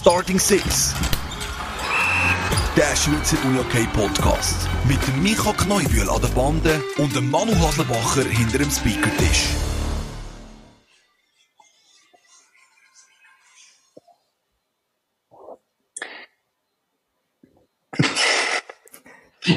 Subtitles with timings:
[0.00, 0.94] Starting Six.
[2.76, 4.68] Der Schweizer Unihockey Podcast.
[4.86, 9.48] Mit dem Micha Kneubühl an der Bande und dem Manu Haslebacher hinter dem Speakertisch.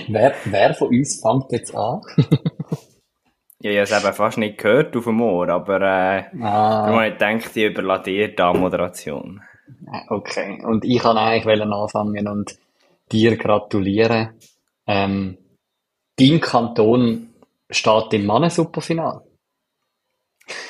[0.08, 2.02] wer, wer von uns fängt jetzt an?
[3.60, 7.06] ja, ich habe es eben fast nicht gehört auf dem Ohr, aber äh, ah.
[7.06, 9.40] ich gedacht, ich überlasse dir die Moderation.
[10.10, 12.58] Okay, und ich kann eigentlich anfangen und
[13.12, 14.30] dir gratulieren.
[14.88, 15.38] Ähm,
[16.18, 17.30] dein Kanton
[17.70, 19.22] steht im Mannensuperfinal.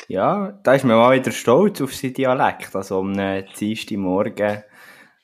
[0.07, 2.75] Ja, da ist mir mal wieder stolz auf sein Dialekt.
[2.75, 3.45] Also um einen
[3.97, 4.63] Morgen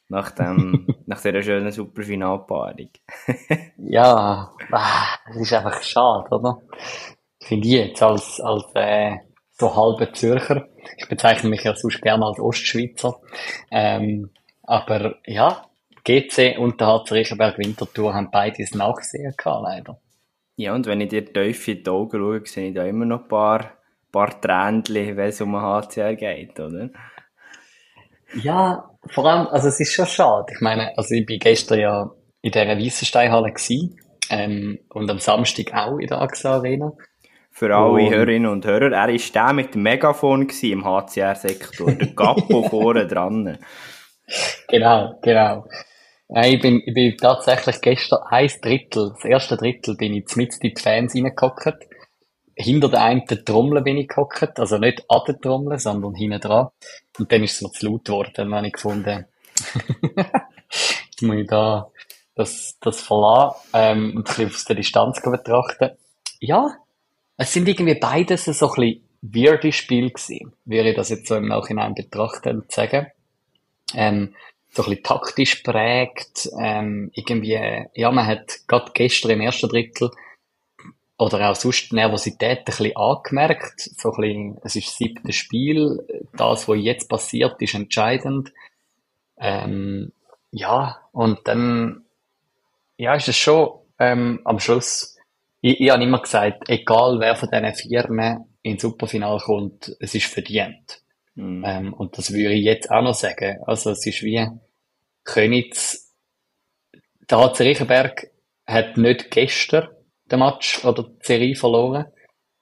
[0.10, 2.90] nach, dem, nach dieser schönen Superfinalpaarung.
[3.78, 6.62] ja, ah, das ist einfach schade, oder?
[7.42, 9.18] Finde ich jetzt als, als äh,
[9.52, 10.68] so halber Zürcher.
[10.98, 13.20] Ich bezeichne mich ja sonst gerne als Ostschweizer.
[13.72, 14.30] Ähm,
[14.64, 15.66] aber ja,
[16.04, 20.00] GC und der HC Riechenberg Winterthur haben beides nachgesehen gehabt, leider.
[20.56, 23.24] Ja, und wenn ich dir tief in die Augen schaue, sehe ich da immer noch
[23.24, 23.72] ein paar,
[24.12, 26.90] paar Tränchen, wenn es um den HCR geht, oder?
[28.42, 30.54] Ja, vor allem, also es ist schon schade.
[30.54, 35.74] Ich meine, also ich bin gestern ja in dieser Weissensteinhalle gewesen, ähm, und am Samstag
[35.74, 36.94] auch in der AXA Arena.
[37.58, 42.10] Für alle und, Hörerinnen und Hörer, er war der mit dem Megafon im HCR-Sektor, der
[42.10, 43.58] Gappo vorne dran.
[44.68, 45.66] Genau, genau.
[46.44, 50.70] Ich bin, ich bin tatsächlich gestern ein Drittel, das erste Drittel bin ich mit in
[50.70, 51.88] die Fans reingehockt
[52.54, 56.68] hinter der einen Trommel bin ich gehockt, also nicht an der Trommel, sondern hinten dran.
[57.18, 59.26] Und dann ist es mir zu laut geworden, dann habe ich gefunden,
[61.10, 61.90] jetzt muss ich da
[62.36, 65.98] das, das verlassen, ähm, und ein bisschen aus der Distanz betrachten.
[66.40, 66.78] Ja,
[67.38, 71.36] es sind irgendwie beides so ein bisschen weirde Spiele gewesen, würde ich das jetzt so
[71.36, 73.08] im Nachhinein betrachten und sagen.
[73.94, 74.36] Ähm,
[74.70, 80.12] so ein bisschen taktisch prägt, ähm, irgendwie, ja, man hat gerade gestern im ersten Drittel
[81.18, 83.80] oder auch sonst Nervosität ein bisschen angemerkt.
[83.80, 86.06] So ein bisschen, es ist das siebte Spiel.
[86.36, 88.54] Das, was jetzt passiert, ist entscheidend.
[89.38, 90.12] Ähm,
[90.52, 92.06] ja, und dann,
[92.98, 95.17] ja, ist es schon, ähm, am Schluss,
[95.62, 100.26] ich, ich habe immer gesagt, egal wer von diesen Firmen ins Superfinal kommt, es ist
[100.26, 101.02] verdient.
[101.36, 101.64] Mhm.
[101.66, 103.58] Ähm, und das würde ich jetzt auch noch sagen.
[103.66, 104.48] Also, es ist wie
[105.24, 106.14] Könitz,
[107.30, 108.28] der HC Riechenberg
[108.66, 109.90] hat nicht gestern
[110.32, 112.06] den Match oder die Serie verloren.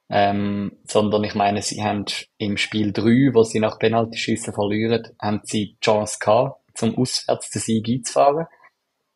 [0.07, 2.05] Ähm, sondern ich meine, sie haben
[2.37, 7.49] im Spiel 3, wo sie nach Penaltyschüssen verlieren, haben sie die Chance gehabt, zum Auswärts
[7.49, 8.45] den Sieg einzufahren.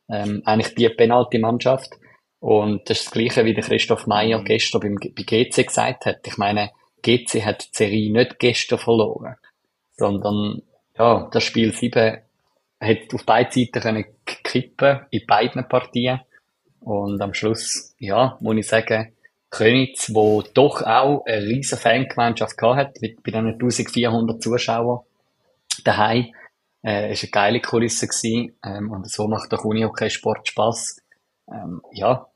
[0.09, 1.91] Ähm, eigentlich die Penalty-Mannschaft.
[2.39, 4.45] Und das ist das Gleiche, wie der Christoph Meyer mhm.
[4.45, 6.25] gestern beim, bei GC gesagt hat.
[6.25, 9.35] Ich meine, GC hat die Serie nicht gestern verloren,
[9.97, 10.61] sondern,
[10.97, 12.17] ja, das Spiel 7
[12.81, 16.21] hat auf beide Seiten können kippen in beiden Partien.
[16.79, 19.13] Und am Schluss, ja, muss ich sagen,
[19.49, 24.99] Könitz, wo doch auch eine riesen Fangemeinschaft gehabt hat, mit, bei diesen 1400 Zuschauern
[25.83, 26.33] daheim,
[26.83, 30.98] äh, ist eine geile Kulisse gewesen, ähm, und so macht der Unihockey-Sport Spass.
[31.51, 32.27] Ähm, ja,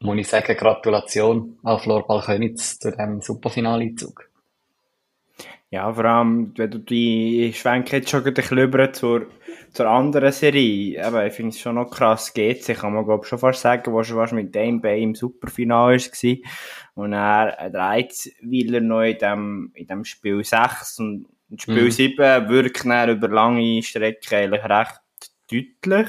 [0.00, 4.28] muss ich sagen, Gratulation an Florbal Könitz zu diesem Superfinaleinzug.
[5.70, 9.26] Ja, vor allem, wenn du die Schwenke jetzt schon ein bisschen rüber zur,
[9.72, 13.24] zur anderen Serie, aber ich finde es schon noch krass, geht sich, kann man glaube
[13.24, 16.36] schon fast sagen, wo schon fast mit dem bei im Superfinale war.
[16.94, 21.26] Und er dreht, weil er noch in dem, in dem Spiel 6 und
[21.58, 21.90] Spiel mhm.
[21.90, 25.00] 7 wirkt er über lange Strecke eigentlich recht
[25.50, 26.08] deutlich.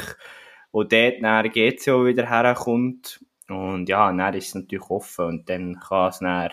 [0.75, 3.23] Und dort dann GC auch wieder herkommt.
[3.47, 6.49] Und ja, dann ist es natürlich offen und dann kann es dann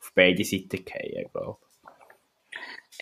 [0.00, 1.58] auf beide Seiten gehen, glaube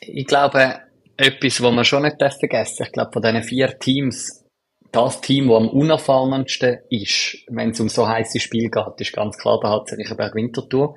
[0.00, 0.80] ich glaube,
[1.16, 4.44] etwas, was man schon nicht vergessen ich glaube, von diesen vier Teams,
[4.90, 9.38] das Team, das am unerfahrensten ist, wenn es um so heiße Spiel geht, ist ganz
[9.38, 10.96] klar der HC Riechenberg Winterthur.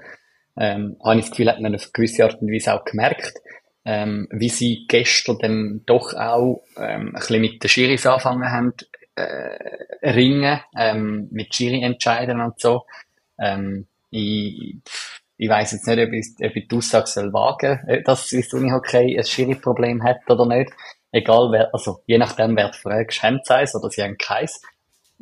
[0.58, 3.42] Ähm, habe ich das Gefühl, hat man auf gewisse Art und Weise auch gemerkt,
[3.84, 8.74] ähm, wie sie gestern dann doch auch ähm, ein bisschen mit den Schiris angefangen haben,
[9.16, 12.86] äh, ringen, ähm, mit Schiri entscheiden und so.
[13.40, 14.78] Ähm, ich,
[15.38, 18.54] ich weiß jetzt nicht, ob ich, ob ich die Aussage soll wagen soll, dass das
[18.54, 20.72] Unihockey ein Schiri-Problem hat oder nicht.
[21.12, 24.62] Egal wer, also je nachdem, wer du fragst, haben sie eins oder sie haben keins.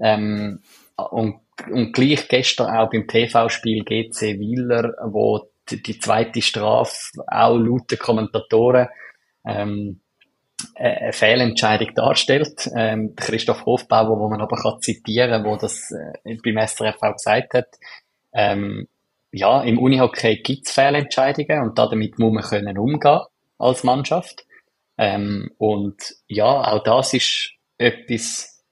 [0.02, 0.62] Ähm,
[0.96, 1.40] und,
[1.70, 7.98] und gleich gestern auch beim TV-Spiel GC Wieler, wo die, die zweite Strafe auch laut
[8.00, 8.88] Kommentatoren
[9.46, 10.02] ähm,
[10.76, 12.70] eine Fehlentscheidung darstellt.
[12.76, 17.54] Ähm, Christoph Hofbauer, wo man aber kann zitieren, wo das äh, beim SRF auch gesagt
[17.54, 17.68] hat,
[18.34, 18.88] ähm,
[19.32, 23.22] ja, im Unihockey gibt's Fehlentscheidungen und damit muss man können umgehen
[23.58, 24.46] als Mannschaft.
[24.98, 28.64] Ähm, und ja, auch das ist etwas,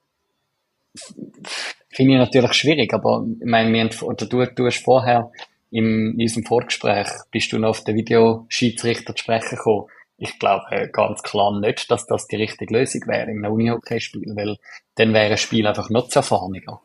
[1.90, 5.32] finde ich natürlich schwierig, aber ich meine, wir haben, oder du, du hast vorher
[5.72, 9.88] im, in unserem Vorgespräch, bist du noch auf den Videoschiedsrichter zu sprechen gekommen.
[10.24, 14.58] Ich glaube ganz klar nicht, dass das die richtige Lösung wäre in einem Unihockey-Spiel, weil
[14.94, 16.80] dann wäre ein Spiel einfach noch zu erfahrener.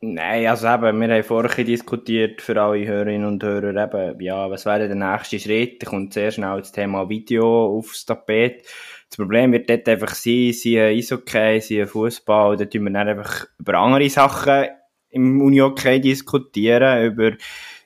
[0.00, 4.66] Nein, also eben, wir haben vorher diskutiert für alle Hörerinnen und Hörer eben, ja, was
[4.66, 5.84] wäre der nächste Schritt?
[5.84, 8.66] Da kommt sehr schnell das Thema Video aufs Tapet.
[9.08, 13.46] Das Problem wird dort einfach sein, sie Eishockey, sie Fußball, da tun wir dann einfach
[13.56, 14.66] über andere Sachen
[15.10, 17.36] im Unihockey diskutieren, über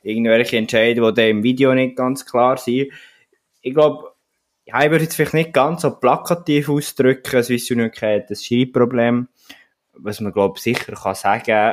[0.03, 2.91] irgendwelche Entscheidungen, die im Video nicht ganz klar sind.
[3.61, 4.15] Ich glaube,
[4.69, 9.29] ja, ich würde jetzt vielleicht nicht ganz so plakativ ausdrücken, Swiss Unihockey hat ein Schiri-Problem.
[9.95, 11.73] Was man, glaube ich, sicher kann sagen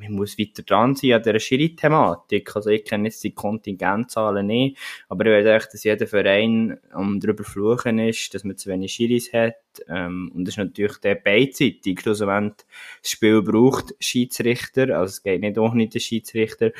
[0.00, 2.54] man muss weiter dran sein an dieser Schiri-Thematik.
[2.54, 4.76] Also ich kenne jetzt die Kontingentzahlen nicht,
[5.08, 8.92] aber ich weiß echt, dass jeder Verein um darüber fluchen ist, dass man zu wenig
[8.92, 9.56] Schiris hat.
[9.88, 12.00] Ähm, und das ist natürlich der beidseitig.
[12.00, 12.66] Schlussendlich
[13.00, 16.72] das Spiel braucht Schiedsrichter, also es geht nicht ohne den Schiedsrichter.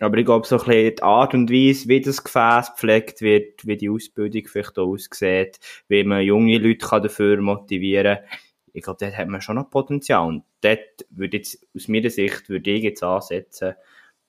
[0.00, 3.66] Aber ich glaube, so ein bisschen die Art und Weise, wie das Gefäß gepflegt wird,
[3.66, 8.38] wie die Ausbildung vielleicht auch aussieht, wie man junge Leute dafür motivieren kann,
[8.72, 10.26] ich glaube, dort hat man schon noch Potenzial.
[10.26, 13.74] Und dort würde jetzt, aus meiner Sicht, würde ich jetzt ansetzen,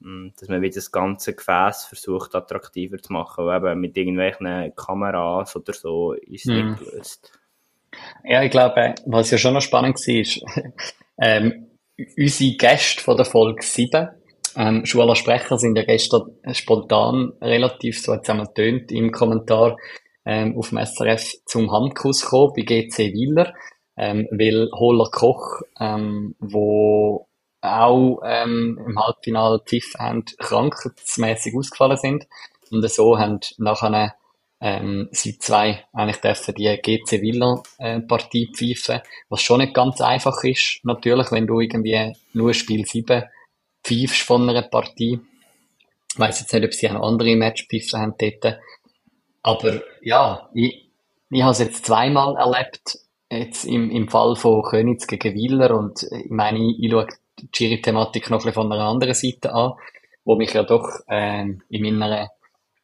[0.01, 3.45] hm, dass man wieder das ganze Gefäß versucht, attraktiver zu machen.
[3.45, 6.71] Weil eben mit irgendwelchen Kameras oder so ist es mhm.
[6.71, 7.39] nicht gelöst.
[8.23, 10.41] Ja, ich glaube, was ja schon noch spannend war, ist,
[11.21, 11.67] ähm,
[12.17, 14.09] unsere Gäste von der Folge 7,
[14.55, 19.77] ähm, Schuler Sprecher sind ja gestern spontan relativ, so hat es einmal tönt im Kommentar,
[20.25, 23.53] ähm, auf dem SRF zum Handkuss gekommen bei GC Wieler
[23.97, 27.27] ähm, weil Holler Koch, ähm, wo
[27.61, 32.27] auch ähm, im Halbfinale pfiffen haben, krankheitsmäßig ausgefallen sind.
[32.71, 34.15] Und so haben nachher
[34.59, 40.01] ähm, sie zwei eigentlich dürfen die GC Villa äh, Partie pfeifen, was schon nicht ganz
[40.01, 43.23] einfach ist, natürlich, wenn du irgendwie nur Spiel 7
[43.83, 45.19] pfeifst von einer Partie.
[46.13, 48.59] Ich weiss jetzt nicht, ob sie auch andere Match pfiffen haben dort.
[49.43, 50.89] Aber ja, ich,
[51.29, 52.99] ich habe es jetzt zweimal erlebt,
[53.31, 57.07] Jetzt im, im Fall von Königs gegen Wieler und ich meine, ich, ich schaue
[57.39, 59.71] die Schiri-Thematik noch ein bisschen von einer anderen Seite an,
[60.25, 62.29] wo mich ja doch ähm, in meiner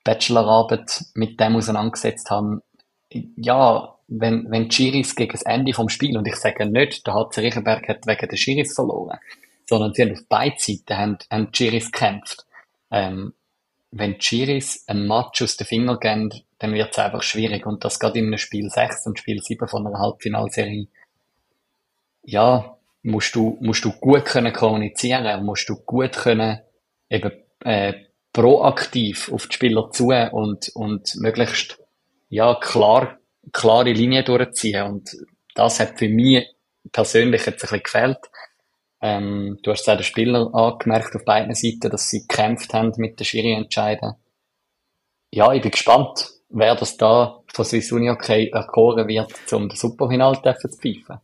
[0.06, 2.62] Bachelorarbeit mit dem auseinandergesetzt habe.
[3.36, 7.42] Ja, wenn, wenn Schiris gegen das Ende vom Spiel, und ich sage nicht, der HC
[7.42, 9.20] Riechenberg hat wegen der Schiris verloren,
[9.68, 12.46] sondern sie haben auf beiden Seiten haben, haben Schiris gekämpft.
[12.90, 13.34] Ähm,
[13.92, 17.66] wenn die Schiris ein Match aus den Fingern geben, dann wird es einfach schwierig.
[17.66, 20.88] Und das gerade in einem Spiel 6 und Spiel 7 von einer Halbfinalserie.
[22.24, 26.60] Ja, musst du, musst du gut können kommunizieren, musst du gut können
[27.10, 27.32] eben,
[27.64, 27.94] äh,
[28.34, 31.80] proaktiv auf die Spieler zu und, und möglichst,
[32.30, 33.18] ja, klar,
[33.52, 34.84] klare Linie durchziehen.
[34.84, 35.10] Und
[35.56, 36.46] das hat für mich
[36.92, 38.20] persönlich jetzt ein bisschen gefehlt.
[39.02, 42.92] Ähm, du hast es auch den Spielern angemerkt auf beiden Seiten, dass sie gekämpft haben
[42.98, 44.16] mit den Schiri-Entscheiden.
[45.34, 49.80] Ja, ich bin gespannt, wer das da von Swiss Uni okay erkoren wird, um das
[49.80, 51.20] Superfinale zu pfeifen.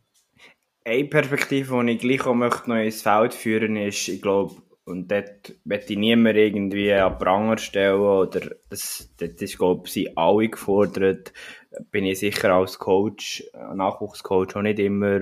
[0.84, 4.54] Eine Perspektive, die ich gleich auch möchte noch ins Feld führen ist, ich glaube,
[4.84, 9.92] und dort möchte ich niemand irgendwie an Pranger stellen, oder das, das ist, glaube ich,
[9.92, 11.32] sie alle gefordert,
[11.90, 13.42] bin ich sicher als Coach,
[13.74, 15.20] Nachwuchscoach auch nicht immer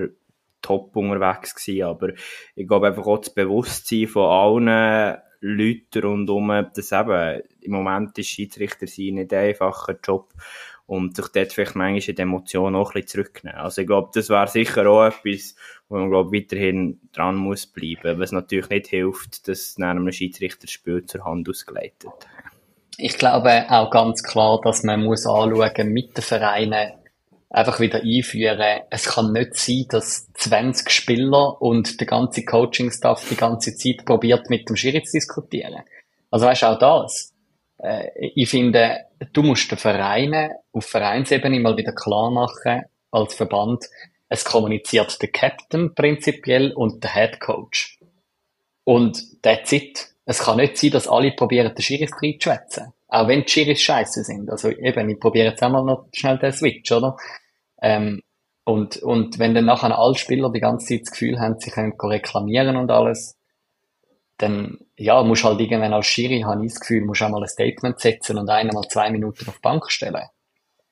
[0.63, 2.09] top unterwegs gewesen, aber
[2.55, 8.27] ich glaube einfach auch das Bewusstsein von allen Leuten rundherum, dass eben im Moment ist
[8.27, 10.33] Schiedsrichter sein nicht ein einfacher Job
[10.85, 13.59] und sich dort vielleicht manchmal die Emotionen auch ein bisschen zurücknehmen.
[13.59, 15.55] Also ich glaube, das wäre sicher auch etwas,
[15.89, 20.61] wo man glaube weiterhin dran muss bleiben, was natürlich nicht hilft, dass nach einem Schiedsrichter
[20.61, 22.11] das Spiel zur Hand ausgeleitet.
[22.97, 26.93] Ich glaube auch ganz klar, dass man muss anschauen mit den Vereinen
[27.53, 28.81] einfach wieder einführen.
[28.89, 34.49] Es kann nicht sein, dass 20 Spieler und der ganze Coaching-Staff die ganze Zeit probiert,
[34.49, 35.83] mit dem Schiri zu diskutieren.
[36.31, 37.33] Also weißt du, auch das.
[37.77, 43.85] Äh, ich finde, du musst den Vereinen auf Vereinsebene mal wieder klar machen, als Verband,
[44.27, 47.99] es kommuniziert der Captain prinzipiell und der Head Coach.
[48.83, 50.07] Und that's it.
[50.25, 52.93] Es kann nicht sein, dass alle probieren, den Schiris reinzuschwätzen.
[53.09, 54.49] Auch wenn die Schiris scheiße sind.
[54.49, 57.15] Also eben, ich probiere jetzt einmal noch schnell den Switch, oder?
[57.83, 58.21] Ähm,
[58.63, 61.93] und, und wenn dann nachher alle Spieler die ganze Zeit das Gefühl haben, sie können
[62.01, 63.37] reklamieren und alles,
[64.37, 67.99] dann, ja, musst halt irgendwann als Schiri, habe ich das Gefühl, musst einmal ein Statement
[67.99, 70.23] setzen und einen mal zwei Minuten auf die Bank stellen.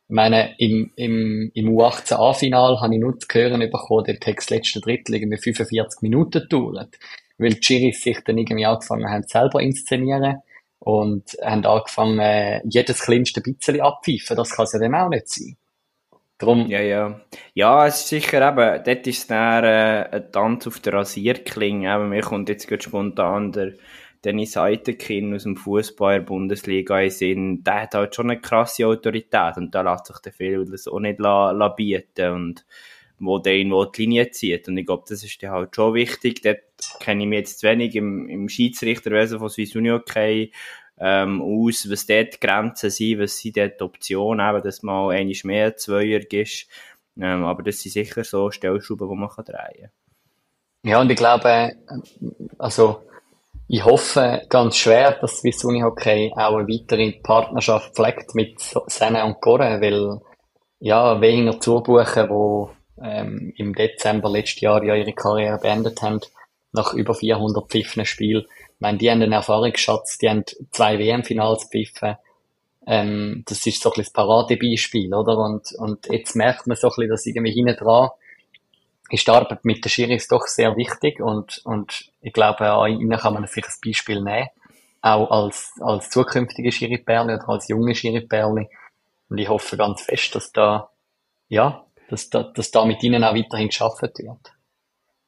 [0.09, 4.81] Ich meine, im, im, im U18A-Final habe ich nur zu hören bekommen, der Text letzte
[4.81, 6.97] Drittel irgendwie 45 Minuten dauert.
[7.37, 10.41] Weil die Schiris sich dann irgendwie angefangen haben, selber inszenieren
[10.79, 14.35] und haben angefangen, jedes kleinste bisschen abpfeifen.
[14.35, 15.55] Das kann es ja dann auch nicht sein.
[16.41, 16.67] Drum.
[16.69, 17.21] Ja, ja.
[17.53, 21.93] Ja, es ist sicher eben, dort ist dann äh, ein Tanz auf der Rasierklinge.
[21.93, 23.73] Eben, mir kommt jetzt gerade spontan der
[24.23, 27.63] Dennis Eitekin aus dem Fußball Bundesliga in Sinn.
[27.63, 30.99] Der hat halt schon eine krasse Autorität und da lässt sich der viel das auch
[30.99, 32.65] nicht la, la bieten und
[33.19, 34.67] wo der irgendwo die Linie zieht.
[34.67, 36.41] Und ich glaube, das ist dann halt schon wichtig.
[36.41, 36.59] Dort
[36.99, 40.51] kenne ich mich jetzt zu wenig im, im Schiedsrichterwesen von Swiss Uni Hockey
[41.01, 45.35] ähm, aus, was dort die Grenzen sind, was sind dort Optionen, eben, dass mal einmal
[45.43, 46.67] mehr Zweier ist.
[47.19, 49.89] Ähm, aber das sind sicher so Stellschrauben, die man drehen kann.
[50.83, 51.73] Ja, und ich glaube,
[52.57, 53.01] also,
[53.67, 59.25] ich hoffe ganz schwer, dass Swiss Uni Hockey auch eine weitere Partnerschaft pflegt mit Senne
[59.25, 60.21] und Gore, weil,
[60.79, 66.21] ja, weniger zubuchen, wo ähm, im Dezember letztes Jahr ja ihre Karriere beendet haben,
[66.73, 71.69] nach über 400 pfiffenen Spielen, ich meine, die haben einen Erfahrungsschatz, die haben zwei WM-Finals
[71.69, 72.17] gepfiffen.
[72.87, 75.37] Ähm, das ist so ein bisschen das Paradebeispiel, oder?
[75.37, 78.09] Und, und jetzt merkt man so ein bisschen, dass irgendwie hinten dran
[79.11, 83.19] ist die Arbeit mit den Schiris doch sehr wichtig und, und ich glaube, an ihnen
[83.19, 84.47] kann man sich ein Beispiel nehmen.
[85.01, 88.69] Auch als, als zukünftige Schiriperle oder als junge Schiriperle.
[89.29, 90.91] Und ich hoffe ganz fest, dass da,
[91.49, 94.53] ja, dass da, dass da mit ihnen auch weiterhin geschaffen wird.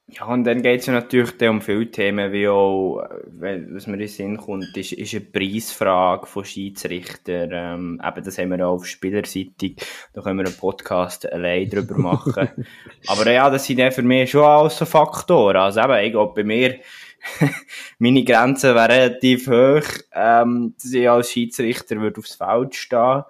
[0.08, 4.00] Ja, und dann geht es ja natürlich um viele Themen, wie auch, was mir in
[4.00, 7.50] den Sinn kommt, ist, ist eine Preisfrage von Schiedsrichtern.
[7.54, 9.76] Ähm, eben, das haben wir auch auf Spielerseite.
[10.12, 12.50] Da können wir einen Podcast allein drüber machen.
[13.08, 15.56] Aber ja, das sind ja für mich schon alles so Faktoren.
[15.56, 16.80] Also eben, ich glaube, bei mir,
[17.98, 23.24] meine Grenzen wären relativ hoch, ähm, dass ich als Schiedsrichter würde aufs Feld stehen.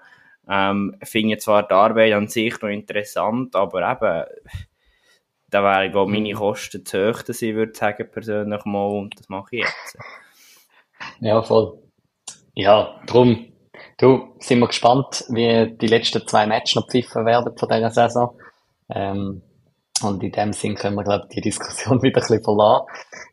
[0.50, 4.26] Ähm, finde zwar die Arbeit an sich noch interessant, aber eben,
[5.54, 6.38] da wären auch meine mhm.
[6.38, 9.98] Kosten zu hoch, dass ich würde sagen, persönlich mal, und das mache ich jetzt.
[11.20, 11.80] Ja, voll.
[12.56, 13.52] Ja, drum,
[13.98, 18.40] du, sind wir gespannt, wie die letzten zwei Matches noch pfiffen werden von dieser Saison.
[18.90, 19.42] Ähm,
[20.02, 22.86] und in dem Sinn können wir, glaube ich, die Diskussion wieder ein bisschen verlassen.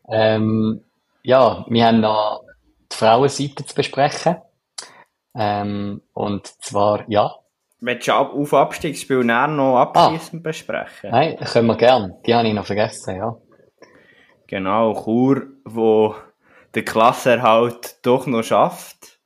[0.09, 0.83] Ähm,
[1.23, 2.43] ja, wir haben noch
[2.91, 4.37] die Frauenseite zu besprechen.
[5.33, 7.35] Ähm, und zwar, ja,
[7.83, 10.49] Willst du auf Abstiegsspiel näher noch abschließend ah.
[10.49, 11.09] besprechen?
[11.09, 12.13] Nein, können wir gern.
[12.27, 13.35] Die habe ich noch vergessen, ja.
[14.45, 16.15] Genau, Chur, wo
[16.75, 19.19] der Klassenerhalt doch noch schafft.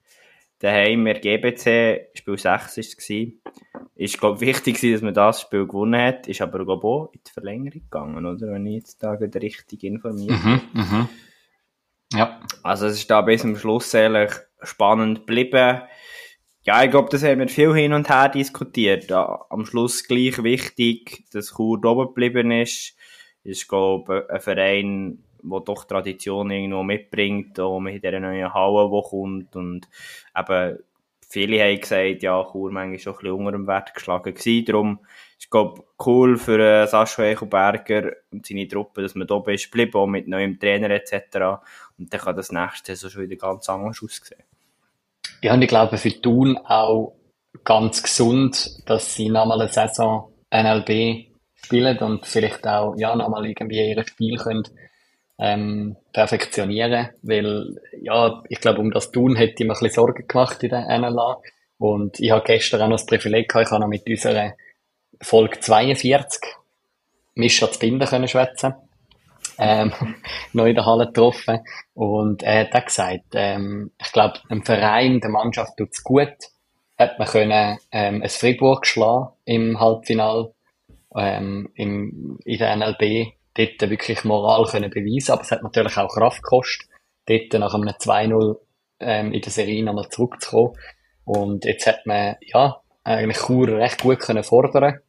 [0.60, 3.34] Daheim wir GBC, Spiel 6 war es.
[3.96, 6.28] Ist, glaube wichtig dass man das Spiel gewonnen hat.
[6.28, 8.54] Ist aber, glaube auch in die Verlängerung gegangen, oder?
[8.54, 11.10] Wenn ich jetzt da richtig informiert mhm, mhm.
[12.14, 12.40] Ja.
[12.64, 14.32] Also, es ist da bis zum Schluss ehrlich
[14.62, 15.82] spannend geblieben.
[16.68, 19.12] Ja, ich glaube, das haben wir viel hin und her diskutiert.
[19.12, 22.96] Ja, am Schluss gleich wichtig, dass Chur oben geblieben ist.
[23.44, 29.10] Ist, glaube ein Verein, der doch Tradition irgendwo mitbringt, auch mit dieser neuen Halle, die
[29.10, 29.56] kommt.
[29.56, 29.88] Und
[30.36, 30.80] eben,
[31.30, 34.66] viele haben gesagt, ja, Chur manchmal schon ein bisschen unter dem Wert geschlagen gewesen.
[34.66, 35.00] Darum
[35.38, 40.00] ist, glaube cool für äh, Sascha Eichelberger und seine Truppe, dass man oben ist geblieben,
[40.00, 41.62] auch mit neuem Trainer etc.
[42.00, 44.55] Und dann kann das nächste so schon wieder ganz anders aussehen.
[45.42, 47.16] Ja, und ich glaube für Thun auch
[47.64, 53.90] ganz gesund, dass sie nochmal eine Saison NLB spielen und vielleicht auch ja, nochmal irgendwie
[53.90, 54.64] ihr Spiel können,
[55.38, 57.10] ähm, perfektionieren.
[57.22, 60.70] Weil ja, ich glaube, um das Thun hätte ich mir ein bisschen Sorgen gemacht in
[60.70, 61.42] der NLA
[61.78, 64.54] und ich habe gestern auch noch das Privileg gehabt, ich habe noch mit unserer
[65.22, 66.42] Folge 42
[67.36, 68.76] Mischa zu Binden können schwätzen
[69.58, 69.94] ähm,
[70.54, 71.60] noch in der Halle getroffen.
[71.94, 76.36] Und er hat auch gesagt, ähm, ich glaube, dem Verein, der Mannschaft tut's gut.
[76.98, 80.54] Hat man können, ähm, ein Fribourg schlagen im Halbfinal,
[81.16, 83.34] ähm, im, in der NLB.
[83.54, 86.90] Dort wirklich Moral können beweisen, aber es hat natürlich auch Kraft gekostet,
[87.26, 88.58] dort nach einem 2-0
[89.00, 90.78] ähm, in der Serie nochmal zurückzukommen.
[91.24, 95.00] Und jetzt hat man, ja, eigentlich Chur recht gut können fordern.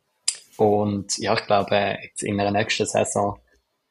[0.56, 3.38] Und ja, ich glaube, jetzt in der nächsten Saison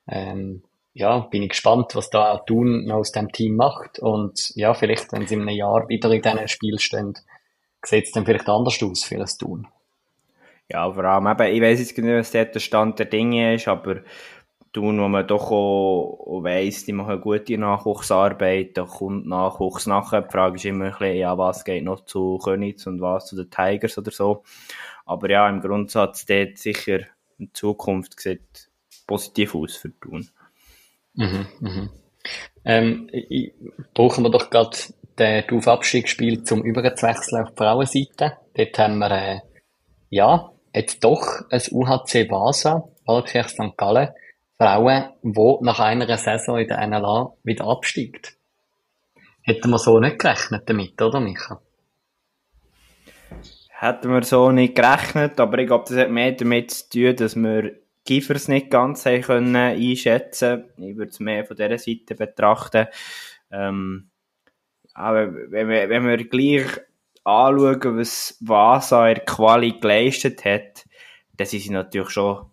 [0.07, 3.99] ähm, ja, bin ich gespannt, was da Thun aus dem Team macht.
[3.99, 7.15] Und ja, vielleicht, wenn sie in einem Jahr wieder in diesem Spiel stehen,
[7.83, 9.67] sieht es dann vielleicht anders aus für das Thun.
[10.69, 14.01] Ja, vor allem eben, ich weiß jetzt nicht, was der Stand der Dinge ist, aber
[14.75, 20.23] Thun, wo man doch auch, auch weiss, die machen gute Nachwuchsarbeit, da kommt Nachwuchs nachher.
[20.23, 23.37] Die Frage ist immer ein bisschen, ja, was geht noch zu Königs und was zu
[23.37, 24.43] den Tigers oder so.
[25.05, 26.99] Aber ja, im Grundsatz, dort sicher
[27.37, 28.69] in Zukunft sieht
[29.05, 30.29] positiv aus für Thun.
[31.13, 31.89] Mhm, mhm.
[32.63, 33.53] Ähm, ich,
[33.93, 34.77] brauchen wir doch gerade
[35.19, 38.37] den Auf-Abstiegsspiel zum Überzuwechseln auf die Frauenseite.
[38.55, 39.39] Dort haben wir, äh,
[40.09, 43.77] ja, jetzt doch ein UHC Vasa, Waldkirch St.
[43.77, 44.09] Gallen,
[44.57, 48.35] Frauen, wo nach einer Saison in der NLA wieder absteigt.
[49.41, 51.61] Hätten wir so nicht gerechnet damit, oder Micha?
[53.77, 57.35] hätten wir so nicht gerechnet, aber ich glaube, das hat mehr damit zu tun, dass
[57.35, 57.73] wir
[58.05, 60.65] Giffers nicht ganz haben können einschätzen.
[60.77, 62.87] Ich würde es mehr von dieser Seite betrachten.
[63.51, 64.09] Ähm,
[64.93, 66.67] aber wenn wir, wenn wir gleich
[67.23, 70.85] anschauen, was Vasa in Quali geleistet hat,
[71.35, 72.45] dann sind sie natürlich schon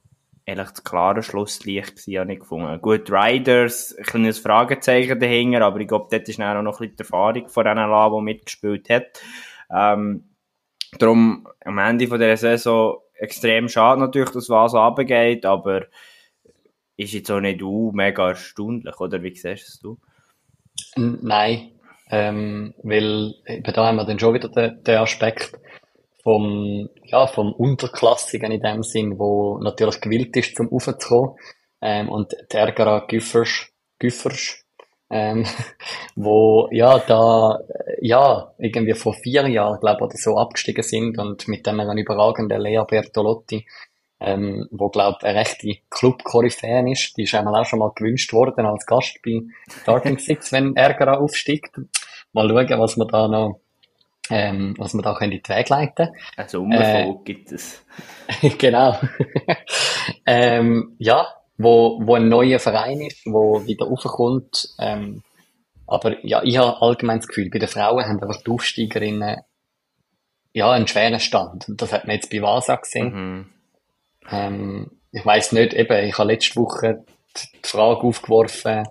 [0.44, 2.80] ehrlich das klare Schlusslicht gewesen, habe ich gefunden.
[2.80, 6.98] Gut, Riders, ein kleines Fragezeichen dahinter, aber ich glaube, dort ist auch noch ein die
[6.98, 9.22] Erfahrung von NLA, die mitgespielt hat.
[9.70, 10.30] Ähm,
[10.98, 15.86] darum, am Ende von dieser Saison extrem schade natürlich, dass was runtergeht, aber
[16.96, 19.22] ist jetzt auch nicht uh, mega erstaunlich, oder?
[19.22, 19.98] Wie siehst du
[20.96, 21.72] Nein,
[22.10, 25.52] ähm, weil eben da haben wir dann schon wieder den, den Aspekt
[26.22, 31.36] vom, ja, vom Unterklassigen in dem Sinn, wo natürlich gewillt ist, zum Aufzukommen.
[31.80, 34.61] Ähm, und der Ärger Güffers, Güffers,
[35.12, 35.44] ähm,
[36.16, 37.60] wo, ja, da,
[38.00, 41.98] ja, irgendwie vor vier Jahren, glaube ich, oder so abgestiegen sind und mit dem einen
[41.98, 43.66] überragenden Lea Bertolotti,
[44.20, 47.16] ähm, wo, glaube ich, eine rechte Club-Koryphäen ist.
[47.16, 49.42] Die ist einmal auch schon mal gewünscht worden als Gast bei
[49.82, 51.78] Starting Six, wenn Ärger aufsteigt.
[52.32, 53.60] Mal schauen, was wir da noch
[54.30, 57.84] ähm, was wir da können in die Wege leiten Ein Sommerfolge äh, gibt es.
[58.58, 58.96] genau.
[60.24, 61.26] ähm, ja,
[61.58, 64.68] wo, wo ein neuer Verein ist, wo wieder raufkommt.
[64.78, 65.22] Ähm,
[65.86, 69.42] aber ja, ich habe allgemein das Gefühl, bei den Frauen haben einfach die Aufsteigerinnen
[70.54, 71.68] ja, einen schweren Stand.
[71.68, 73.12] Und das hat man jetzt bei Vasa gesehen.
[73.14, 73.46] Mhm.
[74.30, 77.04] Ähm, ich weiß nicht, eben, ich habe letzte Woche
[77.36, 78.88] die Frage aufgeworfen,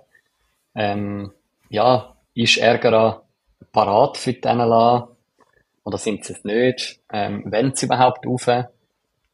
[0.74, 1.32] ähm,
[1.68, 3.22] ja, ist Ärger
[3.72, 5.08] parat für die NLA?
[5.84, 7.00] Oder sind sie es nicht?
[7.12, 8.46] Ähm, wenn sie überhaupt rauf?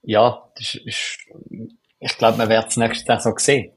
[0.02, 1.18] Ja, das ist,
[2.00, 3.72] ich glaube, man wird es nächstes Jahr so sehen.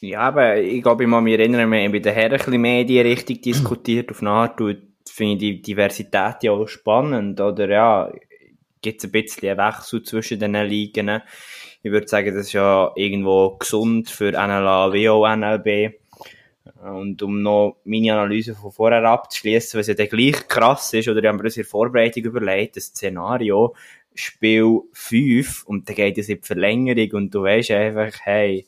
[0.00, 2.60] Ja, aber ich glaube, ich kann mich erinnern, wir haben bei den Herren ein bisschen
[2.60, 4.10] mehr die Richtung diskutiert.
[4.10, 7.40] Auf eine Art finde ich die Diversität ja auch spannend.
[7.40, 8.12] Oder ja,
[8.80, 11.20] gibt es ein bisschen einen Wechsel zwischen den Ligen.
[11.82, 15.94] Ich würde sagen, das ist ja irgendwo gesund für NLA auch NLB.
[16.82, 21.20] Und um noch meine Analyse von vorher abzuschließen, was ja dann gleich krass ist, oder
[21.20, 23.74] ich habe mir das in der Vorbereitung überlegt, das Szenario,
[24.14, 28.66] Spiel 5, und dann geht es in die Verlängerung, und du weißt einfach, hey,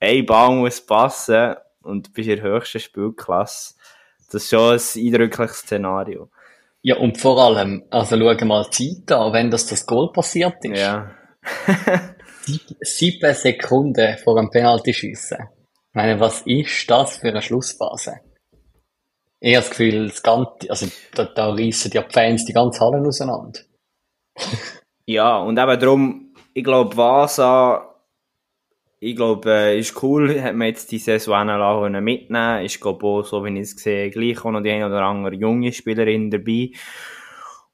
[0.00, 3.74] ein Ball muss passen, und du bist in der höchsten Spielklasse.
[4.30, 6.28] Das ist schon ein eindrückliches Szenario.
[6.82, 10.64] Ja, und vor allem, also schau mal die Zeit an, wenn das das Goal passiert
[10.64, 10.78] ist.
[10.78, 11.10] Ja.
[12.80, 15.48] sieben Sekunden vor dem Penalty-Schiessen
[15.98, 18.20] meine, was ist das für eine Schlussphase?
[19.40, 23.06] Ich habe das Gefühl, das Ganze, also da, da reissen die Fans die ganze Halle
[23.06, 23.60] auseinander.
[25.06, 27.94] Ja, und eben darum, ich glaube, Vasa,
[29.00, 33.22] ich glaube, äh, ist cool, hat man jetzt die Saison auch mitnehmen Ist, glaube auch,
[33.22, 36.72] so wie ich es sehe, gleich auch noch die eine oder andere junge Spielerin dabei.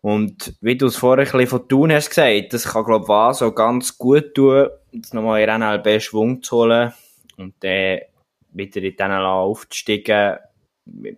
[0.02, 3.08] Und wie du es vorher ein bisschen von tun hast gesagt, das kann, glaube ich,
[3.08, 6.92] Vasa ganz gut tun, jetzt nochmal in NLB Schwung zu holen
[7.38, 8.00] und dann
[8.52, 10.36] wieder in diesen aufzusteigen.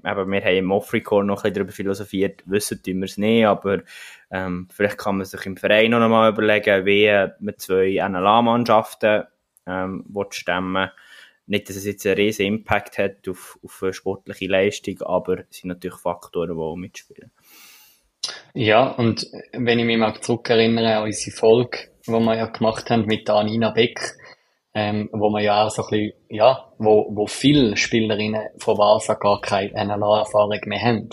[0.05, 3.45] Aber wir haben im Offrecore noch ein bisschen darüber philosophiert, wissen tun wir es nicht,
[3.45, 3.83] aber
[4.31, 7.09] ähm, vielleicht kann man sich im Verein noch einmal überlegen, wie
[7.39, 9.25] man zwei NLA-Mannschaften
[9.67, 10.91] ähm, stemmen
[11.47, 15.59] Nicht, dass es jetzt einen riesen Impact hat auf, auf eine sportliche Leistung, aber es
[15.59, 17.31] sind natürlich Faktoren, die auch mitspielen.
[18.55, 23.07] Ja, und wenn ich mich mal zurückerinnere an unsere Folge, die wir ja gemacht haben
[23.07, 24.01] mit Anina Beck,
[24.75, 29.15] ähm, wo man ja auch so ein bisschen, ja, wo, wo viele Spielerinnen von Vasa
[29.15, 31.09] gar keine NLA-Erfahrung mehr haben.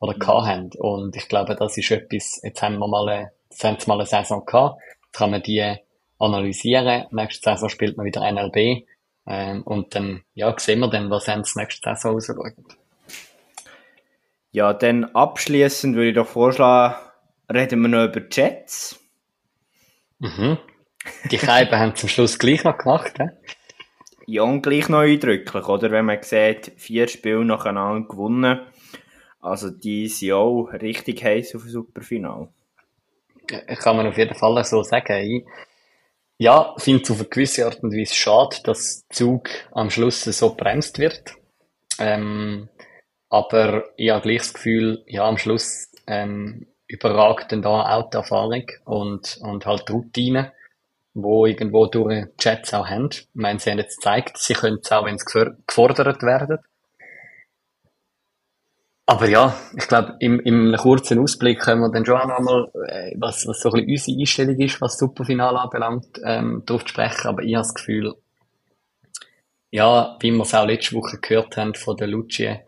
[0.00, 0.46] Oder mhm.
[0.46, 0.70] haben.
[0.78, 4.00] Und ich glaube, das ist etwas, jetzt haben wir mal eine, jetzt haben wir mal
[4.00, 4.80] eine Saison gehabt.
[5.04, 5.76] Jetzt kann man die
[6.18, 7.06] analysieren.
[7.10, 8.86] Nächste Saison spielt man wieder NLB.
[9.26, 12.54] Ähm, und dann, ja, sehen wir dann, was uns nächste Saison rausschaut.
[14.50, 16.96] Ja, dann abschließend würde ich doch vorschlagen,
[17.52, 18.98] reden wir noch über Jets.
[20.18, 20.58] Mhm.
[21.30, 23.28] Die Scheiben haben zum Schluss gleich noch gemacht, he?
[24.26, 25.90] Ja, und gleich noch eindrücklich, oder?
[25.90, 28.60] Wenn man sieht, vier Spiele nacheinander gewonnen.
[29.40, 32.48] Also, die sind auch richtig heiß auf ein Superfinal.
[33.46, 35.16] Kann man auf jeden Fall so sagen.
[35.22, 35.44] Ich,
[36.38, 40.22] ja, finde es auf eine gewisse Art und Weise schade, dass der Zug am Schluss
[40.24, 41.34] so bremst wird.
[41.98, 42.68] Ähm,
[43.28, 48.16] aber ich habe gleich das Gefühl, ja, am Schluss ähm, überragt dann da auch die
[48.16, 50.52] Erfahrung und, und halt die Routine
[51.22, 53.08] wo irgendwo durch Chats auch haben.
[53.10, 55.24] Ich meine, sie haben jetzt gezeigt, sie können es auch, wenn sie
[55.66, 56.58] gefordert werden.
[59.10, 63.46] Aber ja, ich glaube, im, im kurzen Ausblick können wir dann schon nochmal, äh, was,
[63.46, 67.26] was so ein bisschen unsere Einstellung ist, was das Superfinale anbelangt, ähm, darauf sprechen.
[67.26, 68.14] Aber ich habe das Gefühl,
[69.70, 72.60] ja, wie wir es auch letzte Woche gehört haben von der Lucia,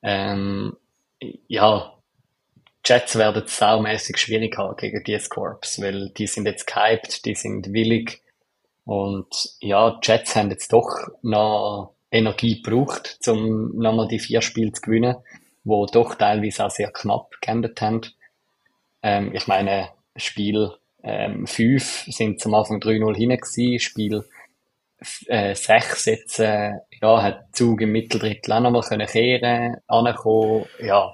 [0.00, 0.76] ähm,
[1.48, 1.92] ja,
[2.84, 7.34] Jets werden es saumässig schwierig haben gegen die Scorps, weil die sind jetzt gehypt, die
[7.34, 8.22] sind willig.
[8.84, 14.80] Und ja, Jets haben jetzt doch noch Energie gebraucht, um nochmal die vier Spiele zu
[14.80, 15.16] gewinnen,
[15.68, 18.00] wo doch teilweise auch sehr knapp geendet haben.
[19.02, 24.24] Ähm, ich meine, Spiel ähm, 5 sind zum Anfang 3-0 hinten gewesen, Spiel
[25.26, 31.12] äh, 6 jetzt, äh, ja, hat Zug im Mitteldrittel auch nochmal können kehren, ankommen, ja.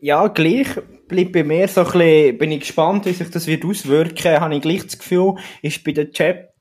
[0.00, 0.68] Ja, gleich
[1.08, 4.54] bleibt bei mir so ein bisschen, bin ich gespannt, wie sich das wird auswirken, habe
[4.54, 6.12] ich gleich das Gefühl, ist bei den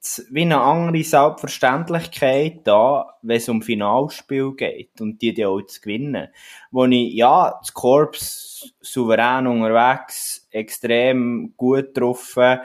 [0.04, 5.62] Chats wie eine andere Selbstverständlichkeit da, wenn es um Finalspiel geht und die die auch
[5.62, 6.28] zu gewinnen.
[6.72, 12.60] Wo ich, ja, das Korps souverän unterwegs, extrem gut getroffen,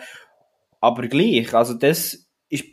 [0.81, 2.67] aber gleich, also das ist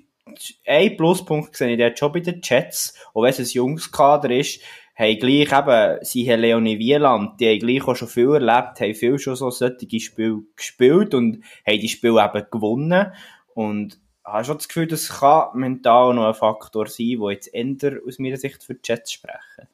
[0.66, 4.62] ein Pluspunkt sehe ich dort schon bei den Chats, auch wenn es ein Jungskader ist,
[4.96, 8.96] haben gleich eben, sie haben Leonie Wieland, die haben gleich auch schon viel erlebt, haben
[8.96, 13.12] viel schon so solche Spiele gespielt und haben die Spiele eben gewonnen.
[13.54, 18.02] Und habe schon das Gefühl, das kann mental noch ein Faktor sein, der jetzt ändert
[18.06, 19.68] aus meiner Sicht für die Jets sprechen.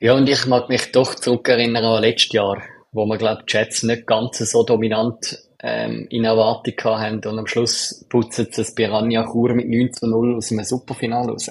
[0.00, 3.82] Ja, und ich mag mich doch zurückerinnern an letztes Jahr, wo wir, glaube die Jets
[3.84, 9.24] nicht ganz so dominant ähm, in Erwartung haben und am Schluss putzen sie das Piranha
[9.24, 11.50] Chur mit 9 zu 0 aus einem Superfinale raus.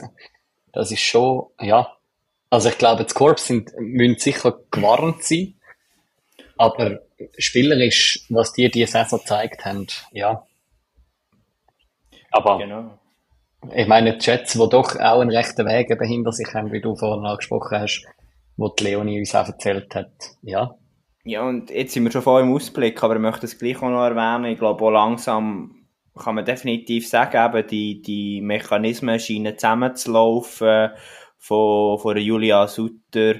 [0.72, 1.96] Das ist schon, ja.
[2.50, 5.56] Also ich glaube, die Corps sind, müssen sicher gewarnt sein.
[6.58, 7.00] Aber
[7.39, 10.46] spielerisch, was die diese Saison gezeigt haben, ja.
[12.34, 12.98] Aber genau.
[13.74, 16.82] ich meine, die Jets, die doch auch einen rechten Weg eben hinter sich haben, wie
[16.82, 18.06] du vorhin angesprochen hast,
[18.58, 20.76] wo die Leonie uns auch erzählt hat, ja.
[21.26, 23.89] Ja, und jetzt sind wir schon voll im Ausblick, aber ich möchte es gleich auch
[23.89, 24.52] noch erwähnen.
[24.52, 25.88] Ich glaube, auch langsam
[26.22, 30.89] kann man definitiv sagen, eben die, die Mechanismen scheinen zusammenzulaufen
[31.38, 33.36] von, von Julia Sutter,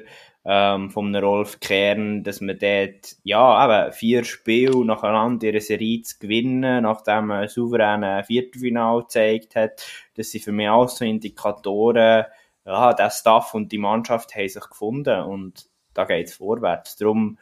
[0.46, 6.20] ähm, von Rolf Kern, dass man dort, ja, eben vier Spiele nacheinander ihre Serie zu
[6.20, 12.26] gewinnen, nachdem man ein souveränes Viertelfinale gezeigt hat, dass sie für mich auch so Indikatoren,
[12.66, 16.96] ja, der Staff und die Mannschaft haben sich gefunden und da geht's vorwärts.
[16.96, 17.38] Darum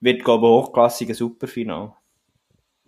[0.00, 1.92] wird, glaube ich, hochklassiger Superfinale.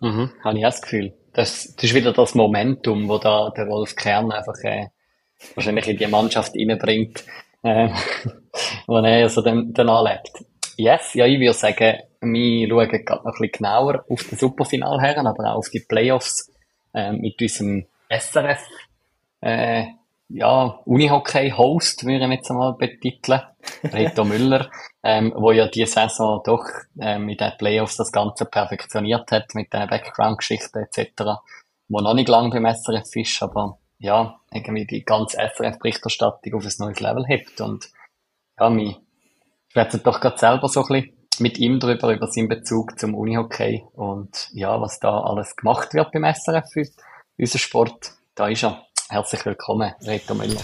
[0.00, 3.68] Mhm, habe ich auch das Gefühl das, das ist wieder das Momentum, wo da der
[3.68, 4.86] Wolf Kern einfach äh,
[5.54, 7.24] wahrscheinlich in die Mannschaft reinbringt,
[7.64, 7.88] äh,
[8.86, 10.30] wo er so dann, dann anlebt.
[10.76, 15.00] Yes, ja, ich würde sagen, wir schauen gerade noch ein bisschen genauer auf das Superfinal
[15.00, 16.52] her, aber auch auf die Playoffs
[16.92, 18.60] äh, mit unserem SRF
[19.40, 19.84] äh,
[20.28, 23.42] ja, Unihockey-Host, würde ich jetzt einmal betiteln,
[23.84, 24.70] Reto Müller,
[25.02, 26.64] ähm, wo ja die Saison doch
[27.00, 31.40] ähm, mit den Playoffs das Ganze perfektioniert hat, mit den Background-Geschichten etc.,
[31.88, 36.72] wo noch nicht lange beim SRF ist, aber ja, irgendwie die ganze SRF-Berichterstattung auf ein
[36.78, 37.88] neues Level hebt und
[38.60, 38.96] ja, wir
[39.68, 43.82] sprechen doch gerade selber so ein bisschen mit ihm drüber, über seinen Bezug zum Unihockey
[43.94, 46.86] und ja, was da alles gemacht wird beim SRF für
[47.38, 48.12] unseren Sport.
[48.34, 48.84] Da ist er.
[49.08, 50.60] Herzlich willkommen, Reto Müller.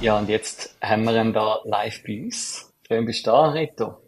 [0.00, 2.72] Ja, und jetzt haben wir ihn da live bei uns.
[2.88, 3.98] Schön bist du da, Reto.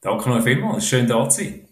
[0.00, 1.68] Danke noch vielmals, schön da zu sein.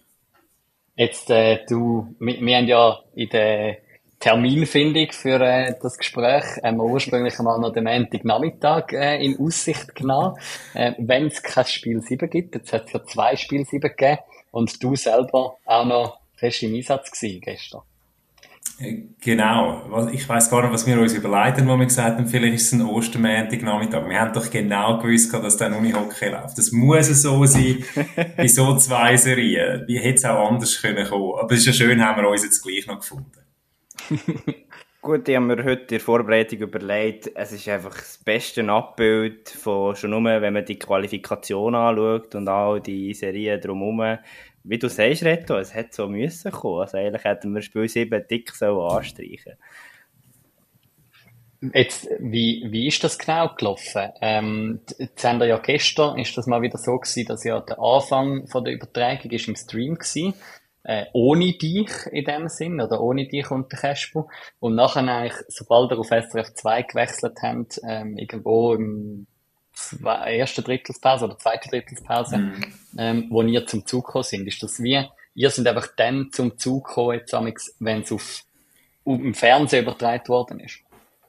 [0.95, 3.82] Jetzt, äh, du, wir, wir haben ja in der
[4.23, 9.97] Terminfindung für äh, das Gespräch haben wir ursprünglich mal noch den Montagnachmittag äh, in Aussicht
[9.97, 10.37] genommen,
[10.75, 12.55] äh, wenn es kein Spiel 7 gibt.
[12.55, 14.19] Jetzt hat es ja zwei Spiel 7 gegeben
[14.53, 17.81] und du selber auch noch fest im Einsatz gewesen gestern.
[19.21, 20.09] Genau.
[20.13, 22.73] Ich weiß gar nicht, was wir uns überleiten, wo wir gesagt haben, vielleicht ist es
[22.75, 24.09] ein Ostermäntig-Nachmittag.
[24.09, 26.59] Wir haben doch genau gewusst, dass dann Unihockey läuft.
[26.59, 27.85] Das muss so sein,
[28.37, 29.85] bei so zwei Serien.
[29.89, 31.41] Wie hätte es auch anders können kommen.
[31.41, 33.42] Aber es ist ja schön, haben wir uns jetzt gleich noch gefunden.
[35.01, 39.49] Gut, ich habe mir heute in der Vorbereitung überlegt, es ist einfach das beste Abbild
[39.49, 44.19] von schon nur, wenn man die Qualifikation anschaut und all die Serien drumherum
[44.65, 46.83] wie du sagst, Reto, es hätte so müssen kommen.
[46.83, 49.55] Also eigentlich hätten wir Spiel 7 dick so anstreichen
[51.75, 54.11] Jetzt, wie, wie ist das genau gelaufen?
[54.21, 57.79] Ähm, jetzt haben wir ja gestern, ist das mal wieder so gewesen, dass ja der
[57.79, 60.35] Anfang von der Übertragung ist im Stream gewesen,
[60.85, 64.29] äh, ohne dich in dem Sinn, oder ohne dich und den Caspo.
[64.61, 69.27] Und nachher eigentlich, sobald wir auf SRF 2 gewechselt haben, ähm, irgendwo im
[69.73, 72.75] zwei, erste Drittelspause oder zweite Drittelspause, mhm.
[72.99, 74.47] ähm, wo ihr zum Zug gekommen sind.
[74.47, 77.21] Ist das wie, ihr sind einfach dann zum Zug gekommen,
[77.79, 78.43] wenn es auf,
[79.05, 80.81] auf dem Fernsehen übertragen worden ist?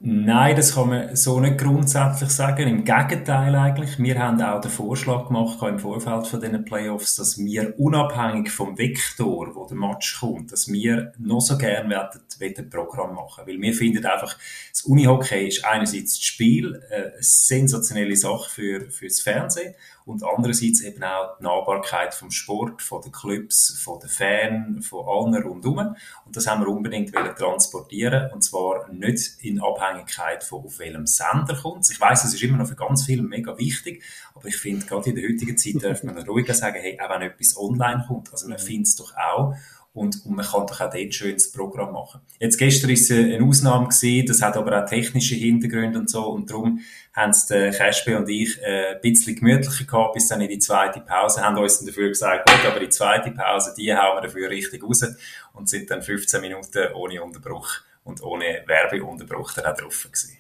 [0.05, 2.67] Nein, das kann man so nicht grundsätzlich sagen.
[2.67, 3.97] Im Gegenteil eigentlich.
[3.99, 8.77] Wir haben auch den Vorschlag gemacht im Vorfeld von diesen Playoffs, dass wir unabhängig vom
[8.77, 13.45] Vektor, wo der Match kommt, dass wir noch so gern werden, ein Programm machen.
[13.47, 14.37] Weil wir finden einfach,
[14.71, 19.73] das Unihockey ist einerseits das Spiel, äh, eine sensationelle Sache für, für das Fernsehen
[20.05, 25.05] und andererseits eben auch die Nahbarkeit vom Sport, von den Clubs, von den Fans, von
[25.07, 25.95] allen rundherum.
[26.25, 31.55] Und das haben wir unbedingt transportieren und zwar nicht in Abhängigkeit von auf welchem Sender
[31.61, 31.89] kommt.
[31.89, 34.03] Ich weiß, es ist immer noch für ganz viele mega wichtig,
[34.35, 37.21] aber ich finde, gerade in der heutigen Zeit darf man ruhiger sagen, hey, auch wenn
[37.21, 39.55] etwas online kommt, also man findet es doch auch
[39.93, 42.21] und, und man kann doch auch dort schön das Programm machen.
[42.39, 46.25] Jetzt gestern ist es eine Ausnahme gewesen, das hat aber auch technische Hintergründe und so
[46.29, 46.79] und darum
[47.13, 50.57] haben es der Kasper und ich äh, ein bisschen gemütlicher gehabt bis dann in die
[50.57, 54.21] zweite Pause, haben uns dann dafür gesagt, gut, aber die zweite Pause, die hauen wir
[54.21, 55.05] dafür richtig raus
[55.53, 57.69] und sind dann 15 Minuten ohne Unterbruch
[58.03, 60.37] und ohne Werbeunterbruch dann auch drauf gewesen.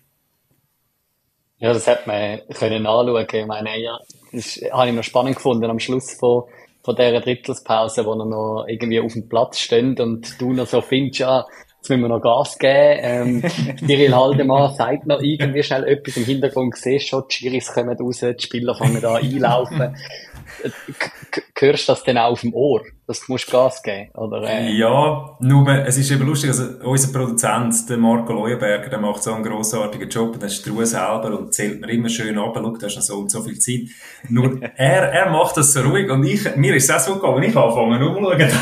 [1.59, 3.27] Ja, das hat man können anschauen.
[3.31, 3.97] Ich meine, ja,
[4.31, 6.43] das habe ich noch spannend gefunden am Schluss von
[6.83, 10.81] von dieser Drittelspause, wo er noch irgendwie auf dem Platz steht und du noch so
[10.81, 11.45] findest, ja,
[11.77, 12.99] jetzt müssen wir noch Gas geben.
[13.01, 13.41] Ähm,
[13.87, 18.19] Cyril Haldemann sagt noch irgendwie schnell etwas im Hintergrund, siehst schon, die Schiris kommen raus,
[18.19, 19.95] die Spieler fangen an einlaufen.
[21.57, 24.43] Hörst du das denn auch auf dem Ohr, dass du musst Gas geben oder?
[24.43, 24.71] Äh?
[24.71, 29.33] Ja, nur, es ist eben lustig, also unser Produzent, der Marco Leuenberger, der macht so
[29.33, 32.77] einen grossartigen Job, und das ist Ruhe selber und zählt mir immer schön ab, schau,
[32.77, 33.89] da ist noch so und so viel Zeit.
[34.29, 37.43] Nur, er, er macht das so ruhig und ich, mir ist es auch so gegangen,
[37.43, 38.55] ich anfange umschauen und denke,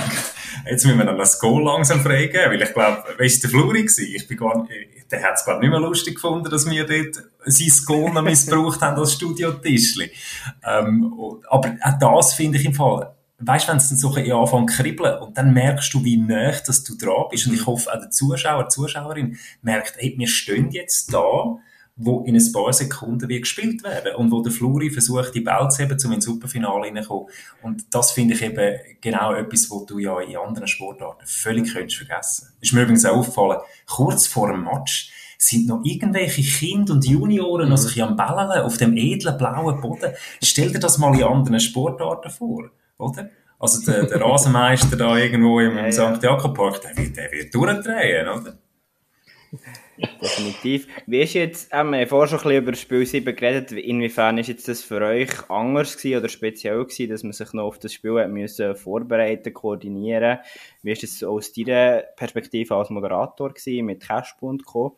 [0.70, 3.86] jetzt müssen wir dann das Goal langsam freigeben, weil ich glaube, weißt du, der Fluri?
[3.86, 7.24] Ich bin gar nicht, der hat es glaube nicht mehr lustig gefunden, dass wir dort
[7.46, 10.12] sein Goal noch missbraucht haben als Studiotischli.
[10.68, 11.14] Ähm,
[11.50, 14.70] aber auch das finde ich im Fall, weißt du, wenn es dann so ein anfängt
[14.70, 17.92] zu kribbeln und dann merkst du, wie nah dass du dran bist und ich hoffe
[17.92, 21.58] auch der Zuschauer, die Zuschauerin merkt, hey, wir stehen jetzt da
[21.96, 25.70] wo in ein paar Sekunden wird gespielt werden und wo der Fluri versucht, die Ball
[25.70, 27.28] zu heben, um ins Superfinale hineinzukommen.
[27.62, 31.98] Und das finde ich eben genau etwas, was du ja in anderen Sportarten völlig könntest
[31.98, 32.48] vergessen.
[32.60, 37.70] Ist mir übrigens auch aufgefallen, kurz vor dem Match sind noch irgendwelche Kinder und Junioren
[37.70, 40.14] noch sich am Bällen auf dem edlen blauen Boden.
[40.42, 42.70] Stell dir das mal in anderen Sportarten vor,
[43.02, 43.30] oder?
[43.60, 46.24] Also der, der Rasenmeister da irgendwo im, ja, St.
[46.24, 48.58] Jakob Park, der wird, der wird durchdrehen, oder?
[50.22, 50.88] Definitiv.
[51.06, 53.72] Wie ist jetzt, ähm, wir haben vorher schon ein bisschen über das Spiel 7 geredet,
[53.72, 57.66] inwiefern ist jetzt das für euch anders gewesen oder speziell gewesen, dass man sich noch
[57.66, 60.40] auf das Spiel hat müssen vorbereiten, koordinieren?
[60.82, 64.98] Wie ist es aus deiner Perspektive als Moderator gewesen, mit Cashbund Co.?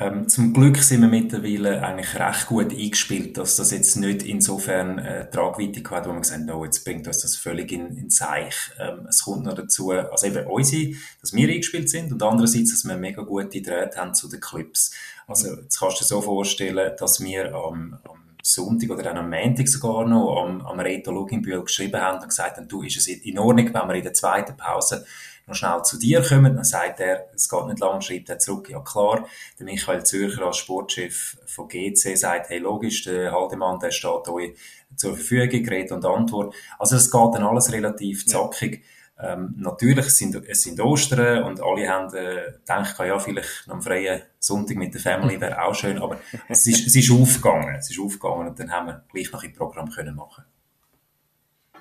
[0.00, 5.00] Ähm, zum Glück sind wir mittlerweile eigentlich recht gut eingespielt, dass das jetzt nicht insofern
[5.00, 8.08] äh, Tragweite hat, wo man gesagt hat, oh, jetzt bringt uns das völlig in, in
[8.08, 8.54] Seich.
[8.78, 12.84] Ähm, es kommt noch dazu, also eben unsere, dass wir eingespielt sind und andererseits, dass
[12.84, 14.94] wir mega gute Drähte haben zu den Clips.
[15.26, 19.30] Also jetzt kannst du dir so vorstellen, dass wir am, am Sonntag oder dann am
[19.30, 23.08] Montag sogar noch am, am Reto Luginbühl geschrieben haben und gesagt haben, du, ist es
[23.08, 25.04] in Ordnung, wenn wir in der zweiten Pause
[25.48, 26.54] noch schnell zu dir kommen.
[26.54, 29.26] Dann sagt er, es geht nicht lang, schreibt er zurück, ja klar.
[29.58, 34.54] Der Michael Zürcher als Sportchef von GC sagt, hey, logisch, der Haldemann, der steht euch
[34.96, 36.54] zur Verfügung, Rede und Antwort.
[36.78, 38.84] Also es geht dann alles relativ zackig.
[39.20, 43.74] Ähm, natürlich es sind es sind Ostern und alle haben äh, gedacht, ja, vielleicht noch
[43.74, 47.74] einen freien Sonntag mit der Family wäre auch schön, aber es ist, es ist aufgegangen,
[47.74, 50.44] es ist aufgegangen und dann haben wir gleich noch ein Programm können machen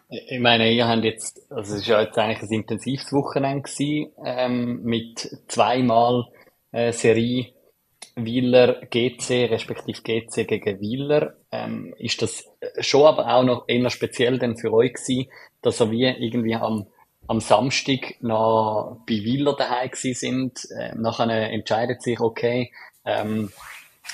[0.10, 4.12] ich meine, ihr habt jetzt, also es ist ja jetzt eigentlich ein intensives Wochenende gewesen,
[4.24, 6.26] ähm, mit zweimal
[6.72, 7.54] äh, Serie
[8.16, 11.36] Wieler GC, respektive GC gegen Wieler.
[11.52, 12.46] Ähm, ist das
[12.80, 15.30] schon aber auch noch eher speziell denn für euch gewesen,
[15.62, 16.88] dass ihr wie irgendwie am,
[17.28, 22.72] am Samstag noch bei Wieler daheim gewesen sind, äh, nachher entscheidet sich, okay,
[23.06, 23.52] ähm,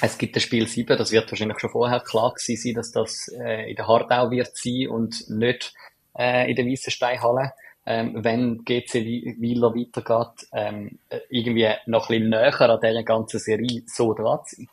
[0.02, 3.28] es gibt das Spiel 7, das wird wahrscheinlich schon vorher klar gewesen sein, dass das
[3.30, 5.74] äh, in der Hardau wird sein und nicht
[6.18, 7.54] äh, in der Weissensteinhalle.
[7.86, 8.94] Ähm, wenn GC
[9.40, 14.56] Wieler weitergeht, ähm, irgendwie noch ein bisschen näher an dieser ganzen Serie so dran zu
[14.56, 14.70] sein.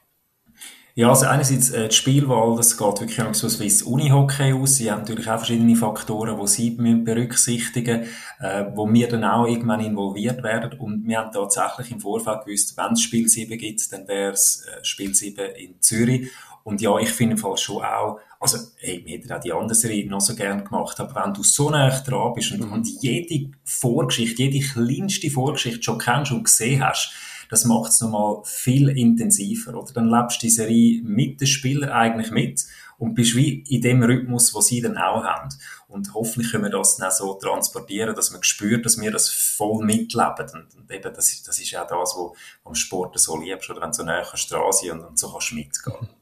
[1.00, 4.74] Ja, also einerseits äh, die Spielwahl, das geht wirklich auch so wie das Unihockey aus.
[4.74, 8.04] Sie haben natürlich auch verschiedene Faktoren, die sie berücksichtigen
[8.38, 10.78] äh, wo wir dann auch irgendwann involviert werden.
[10.78, 14.66] Und wir haben tatsächlich im Vorfeld gewusst, wenn es Spiel 7 gibt, dann wäre es
[14.66, 16.28] äh, Spiel 7 in Zürich.
[16.64, 19.74] Und ja, ich finde im Fall schon auch, also, hey, wir hätten auch die andere
[19.74, 22.72] Serie noch so gern gemacht, aber wenn du so nah dran bist und, mhm.
[22.72, 27.10] und jede Vorgeschichte, jede kleinste Vorgeschichte schon kennst und gesehen hast,
[27.50, 29.92] das macht es nochmal viel intensiver, oder?
[29.92, 32.64] Dann lebst du die Serie mit den Spielern eigentlich mit
[32.96, 35.48] und bist wie in dem Rhythmus, wo sie dann auch haben.
[35.88, 39.28] Und hoffentlich können wir das dann auch so transportieren, dass man spürt, dass wir das
[39.28, 40.46] voll mitleben.
[40.54, 43.80] Und, und eben, das ist, das ist auch das, was am Sport so liebst, oder
[43.80, 46.08] wenn du so näher Straße und, und so kannst du mitgehen.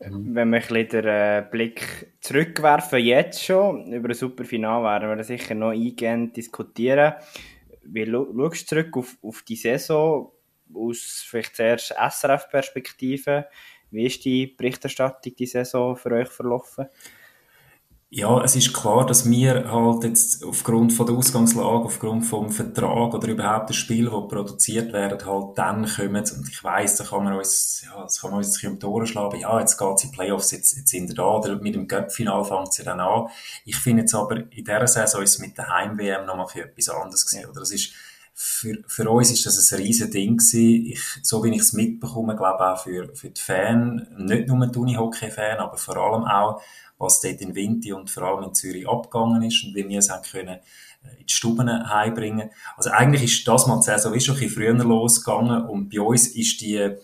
[0.00, 5.24] Ähm, wenn wir ein den äh, Blick zurückwerfen, jetzt schon, über ein Superfinale werden wir
[5.24, 7.14] sicher noch eingehend diskutieren.
[7.90, 10.32] Wie schaust du zurück auf, auf die Saison
[10.74, 13.46] aus vielleicht zuerst SRF-Perspektive?
[13.90, 16.86] Wie ist die Berichterstattung die Saison für euch verlaufen?
[18.10, 23.12] Ja, es ist klar, dass wir halt jetzt aufgrund von der Ausgangslage, aufgrund vom Vertrag
[23.12, 26.16] oder überhaupt der Spiele, die produziert werden, halt dann kommen.
[26.16, 28.86] Und ich weiss, da kann man uns, ja, das kann man uns ein um die
[28.86, 29.38] Ohren schlagen.
[29.38, 31.36] Ja, jetzt geht's in Playoffs, jetzt, jetzt sind wir da.
[31.36, 33.26] Oder mit dem Cup-Final fängt es ja dann an.
[33.66, 37.26] Ich finde jetzt aber, in dieser Saison ist es mit der Heim-WM nochmal etwas anderes
[37.26, 37.50] gewesen.
[37.50, 37.92] Oder das ist,
[38.40, 40.86] für, für uns ist das ein riesen Ding gewesen.
[40.86, 44.78] Ich, so wie ich es mitbekomme, glaube auch für, für die Fans, nicht nur die
[44.78, 46.62] Uni-Hockey-Fan, aber vor allem auch
[46.98, 50.08] was dort in Winti und vor allem in Zürich abgegangen ist und wie wir es
[50.08, 50.60] haben können
[51.02, 52.50] äh, in die Stuben heimbringen.
[52.76, 56.00] Also eigentlich ist das mal die Saison ist schon ein bisschen früher losgegangen und bei
[56.00, 56.94] uns ist die,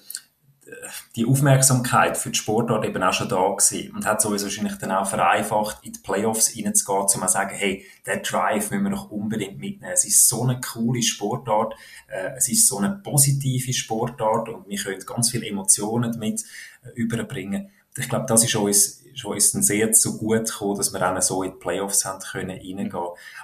[1.16, 4.90] die Aufmerksamkeit für die Sportart eben auch schon da gewesen und hat sowieso wahrscheinlich dann
[4.92, 9.10] auch vereinfacht, in die Playoffs reinzugehen, um zu sagen, hey, der Drive müssen wir doch
[9.10, 9.92] unbedingt mitnehmen.
[9.92, 11.74] Es ist so eine coole Sportart,
[12.08, 16.42] äh, es ist so eine positive Sportart und wir können ganz viele Emotionen damit
[16.82, 17.70] äh, überbringen.
[17.96, 21.20] Ich glaube, das ist uns schon ist es sehr zu gut gekommen, dass wir dann
[21.20, 22.92] so in die Playoffs haben können reingehen.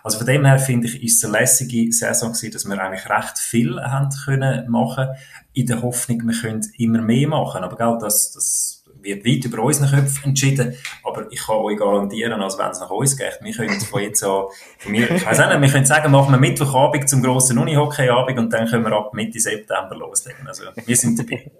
[0.02, 3.08] Also von dem her finde ich, ist es eine lässige Saison gewesen, dass wir eigentlich
[3.08, 5.08] recht viel haben können machen,
[5.52, 7.62] in der Hoffnung, wir können immer mehr machen.
[7.62, 10.74] Aber gell, das, das wird weit über unseren Köpfen entschieden.
[11.04, 14.22] Aber ich kann euch garantieren, als wenn es nach uns geht, wir können von jetzt
[14.22, 14.44] an,
[14.78, 18.38] von mir, ich weiss auch nicht, wir können sagen, machen wir Mittwochabend zum grossen Unihockeyabend
[18.38, 20.46] und dann können wir ab Mitte September loslegen.
[20.46, 21.50] Also, wir sind dabei.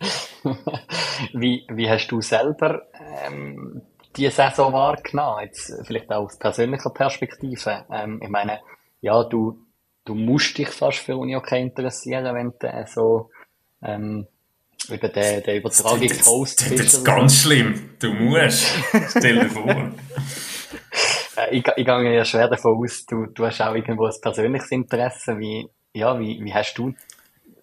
[1.32, 2.82] wie, wie hast du selber
[3.26, 3.82] ähm,
[4.16, 5.44] die Saison wahrgenommen?
[5.44, 7.84] Jetzt vielleicht auch aus persönlicher Perspektive.
[7.90, 8.60] Ähm, ich meine,
[9.00, 9.58] ja, du,
[10.04, 13.30] du musst dich fast für Uni okay interessieren, wenn du äh, so
[13.82, 14.26] ähm,
[14.88, 16.78] über den, den Übertragungshost bist.
[16.78, 17.90] Das ist ganz schlimm.
[17.98, 18.72] Du musst.
[19.10, 19.92] Stell dir vor.
[21.36, 24.70] Äh, ich, ich gehe ja schwer davon aus, du, du hast auch irgendwo ein persönliches
[24.70, 25.38] Interesse.
[25.38, 26.94] Wie, ja, wie, wie hast du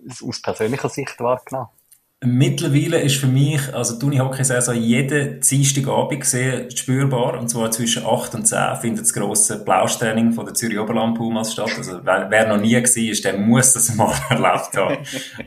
[0.07, 1.69] es aus persönlicher Sicht wahrgenommen?
[2.25, 8.35] Mittlerweile ist für mich, also die Uni-Hockey-Saison jeden Dienstagabend sehr spürbar, und zwar zwischen 8
[8.35, 11.71] und 10 findet das grosse Plauschtraining von der Zürich Oberland Pumas statt.
[11.77, 14.97] Also wer, noch nie gewesen ist, der muss das mal erlebt haben.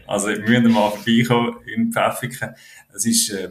[0.07, 2.51] Also wir müssen mal vorbeikommen in Pfäffiken.
[2.95, 3.49] Es ist, äh,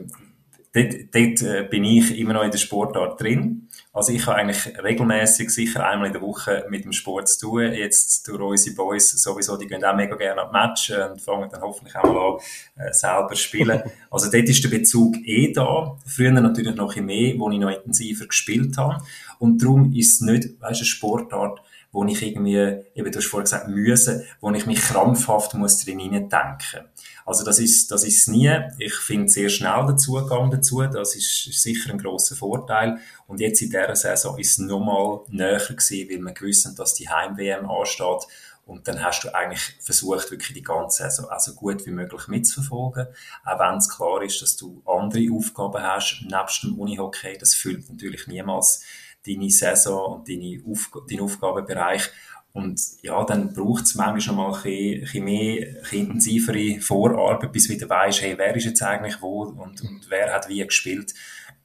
[0.74, 3.68] dort, dort äh, bin ich immer noch in der Sportart drin.
[3.96, 7.72] Also ich habe eigentlich regelmäßig sicher einmal in der Woche mit dem Sport zu tun.
[7.72, 11.62] Jetzt durch unsere Boys sowieso, die gehen auch mega gerne an Match und fangen dann
[11.62, 13.82] hoffentlich auch mal an, äh, selber spielen.
[14.12, 15.98] Also dort ist der Bezug eh da.
[16.06, 19.02] Früher natürlich noch ein mehr, wo ich noch intensiver gespielt habe.
[19.40, 23.46] Und darum ist es nicht, weißt, eine Sportart, wo ich irgendwie, eben du hast vorhin
[23.46, 26.90] gesagt, müsse, wo ich mich krampfhaft muss drin denken.
[27.26, 28.56] Also das ist, das ist nie.
[28.78, 30.84] Ich finde sehr schnell den Zugang dazu.
[30.84, 33.00] Das ist, ist sicher ein großer Vorteil.
[33.26, 37.10] Und jetzt in dieser Saison ist es nochmal näher gewesen, weil wir gewusst dass die
[37.10, 38.28] Heim-WM ansteht.
[38.66, 43.08] Und dann hast du eigentlich versucht, wirklich die ganze Saison also gut wie möglich mitzuverfolgen.
[43.44, 47.38] Auch wenn es klar ist, dass du andere Aufgaben hast, nebst dem Unihockey.
[47.38, 48.84] Das füllt natürlich niemals
[49.26, 52.12] deine Saison und deine Auf deinen Aufgabenbereich.
[52.56, 57.68] Und ja, dann braucht es manchmal noch mal ein bisschen, mehr, ein intensivere Vorarbeit, bis
[57.68, 61.14] du wieder weißt, hey, wer ist jetzt eigentlich wo und, und wer hat wie gespielt.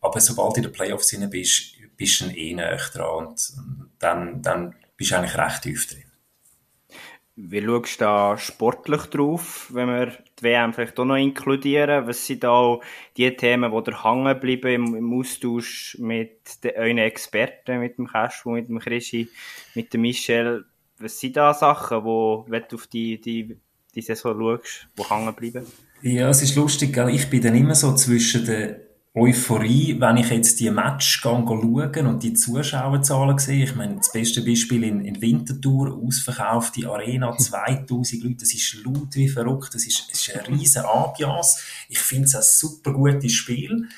[0.00, 3.52] Aber sobald du in den Playoffs drin bist, bist du eh näher dran und
[4.00, 6.10] dann, dann bist du eigentlich recht tief drin.
[7.36, 10.06] Wie schaust du da sportlich drauf, wenn wir
[10.40, 12.08] die WM vielleicht auch noch inkludieren?
[12.08, 12.80] Was sind da
[13.16, 18.68] die Themen, die da hängen bleiben im, Austausch mit euren Experten, mit dem Cashflow, mit
[18.68, 19.28] dem Krischi,
[19.76, 20.66] mit dem Michel?
[21.00, 23.56] Was sind da Sachen, wo, wenn du auf die, die,
[23.94, 25.66] die Saison schaust, die hängen bleiben?
[26.02, 27.08] Ja, es ist lustig, gell?
[27.10, 28.76] ich bin dann immer so zwischen den
[29.12, 33.64] Euphorie, wenn ich jetzt die Match schauen und die Zuschauerzahlen sehe.
[33.64, 39.14] Ich meine, das beste Beispiel in, in Winterthur, ausverkaufte Arena, 2000 Leute, das ist laut
[39.16, 41.60] wie verrückt, das ist, das ist ein riesen Ambiance.
[41.88, 43.88] Ich finde es ein super gutes Spiel.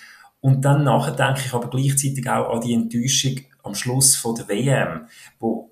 [0.41, 4.49] Und dann nachher denke ich aber gleichzeitig auch an die Enttäuschung am Schluss von der
[4.49, 5.07] WM,
[5.39, 5.72] wo,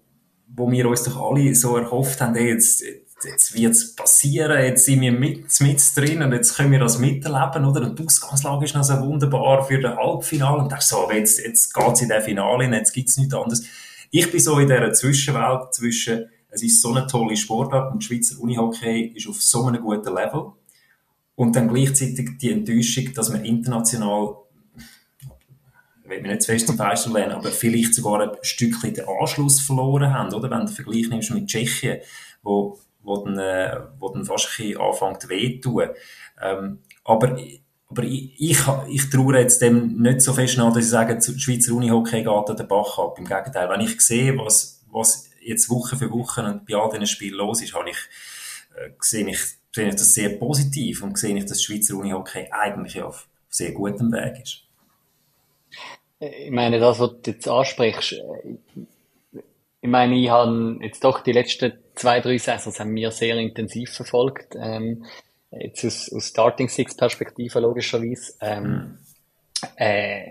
[0.54, 2.82] wo wir uns doch alle so erhofft haben, ey, jetzt,
[3.24, 7.64] jetzt wird's passieren, jetzt sind wir mit, mit drin und jetzt können wir das miterleben,
[7.64, 7.82] oder?
[7.82, 11.72] Und die Ausgangslage ist noch so wunderbar für den Halbfinale und dachte so, jetzt, jetzt
[11.72, 13.64] geht's in den Finale, jetzt gibt's nichts anderes.
[14.10, 18.40] Ich bin so in dieser Zwischenwelt zwischen, es ist so eine tolle Sportart und Schweizer
[18.40, 20.52] Unihockey ist auf so einem guten Level
[21.36, 24.39] und dann gleichzeitig die Enttäuschung, dass wir international ich
[26.10, 29.60] will mich nicht zu fest zum Fenster lehnen, aber vielleicht sogar ein Stückchen den Anschluss
[29.60, 30.50] verloren haben, oder?
[30.50, 32.00] Wenn du Vergleich nimmst mit Tschechien,
[32.42, 35.88] wo wo dann, äh, wo dann fast ein bisschen anfängt weh tun.
[36.40, 37.38] Ähm, aber,
[37.88, 38.58] aber ich, ich,
[38.88, 42.28] ich traue jetzt dem nicht so fest nach, dass ich sage, die Schweizer Unihockey geht
[42.28, 43.18] an den Bach ab.
[43.18, 47.06] Im Gegenteil, wenn ich sehe, was, was jetzt Woche für Woche und bei all diesen
[47.06, 47.98] Spielen los ist, habe ich,
[48.76, 49.40] äh, sehe ich,
[49.74, 54.12] sehe ich das sehr positiv und sehe ich, dass Schweizer Unihockey eigentlich auf sehr gutem
[54.12, 54.69] Weg ist.
[56.20, 58.22] Ich meine, das, was du jetzt ansprichst,
[59.82, 63.90] ich meine, ich habe jetzt doch die letzten zwei, drei Saisons haben wir sehr intensiv
[63.94, 64.54] verfolgt.
[64.60, 65.06] Ähm,
[65.50, 68.34] jetzt aus, aus Starting Six Perspektive logischerweise.
[68.40, 68.98] Ähm, mhm.
[69.76, 70.24] äh,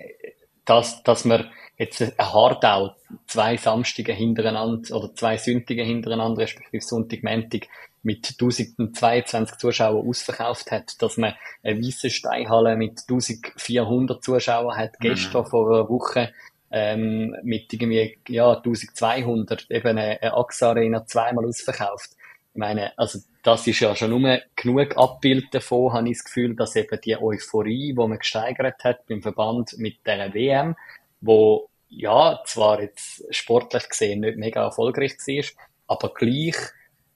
[0.65, 7.23] dass, dass wir jetzt ein Hardau zwei Samstige hintereinander oder zwei Sündige hintereinander, respektive Sonntag,
[7.23, 7.67] Montag,
[8.01, 11.33] mit 1022 Zuschauern ausverkauft hat, dass man
[11.63, 15.03] eine weisse Steinhalle mit 1400 Zuschauern hat, mhm.
[15.03, 16.33] gestern vor einer Woche
[16.71, 22.11] ähm, mit irgendwie ja 1200 eben eine, eine AXA Arena zweimal ausverkauft.
[22.53, 26.55] Ich meine, also das ist ja schon nur genug Abbild davon, habe ich das Gefühl,
[26.55, 30.75] dass eben die Euphorie, die man gesteigert hat beim Verband mit der WM,
[31.21, 35.45] wo ja zwar jetzt sportlich gesehen nicht mega erfolgreich war,
[35.87, 36.55] aber gleich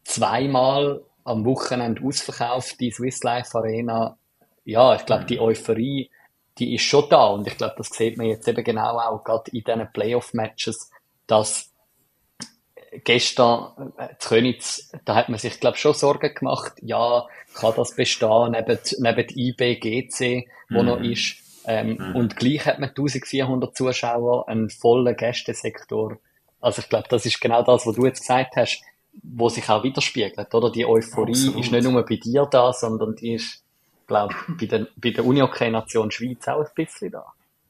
[0.03, 4.17] zweimal am Wochenende ausverkauft, die Swiss Life Arena.
[4.65, 6.09] Ja, ich glaube, die Euphorie,
[6.57, 7.27] die ist schon da.
[7.27, 10.91] Und ich glaube, das sieht man jetzt eben genau auch gerade in diesen Playoff-Matches,
[11.27, 11.71] dass
[13.03, 17.25] gestern äh, zu Königs, da hat man sich, glaube schon Sorgen gemacht, ja,
[17.55, 20.87] kann das bestehen, neben, neben IBGC, wo mhm.
[20.87, 21.37] noch ist.
[21.65, 22.15] Ähm, mhm.
[22.15, 26.17] Und gleich hat man 1400 Zuschauer, einen vollen Gästesektor.
[26.59, 28.83] Also ich glaube, das ist genau das, was du jetzt gesagt hast
[29.21, 30.71] wo sich auch widerspiegelt, oder?
[30.71, 31.59] Die Euphorie Absolut.
[31.59, 33.63] ist nicht nur bei dir da, sondern die ist,
[34.07, 37.25] glaube ich, bei der, bei der Unihockey-Nation Schweiz auch ein bisschen da.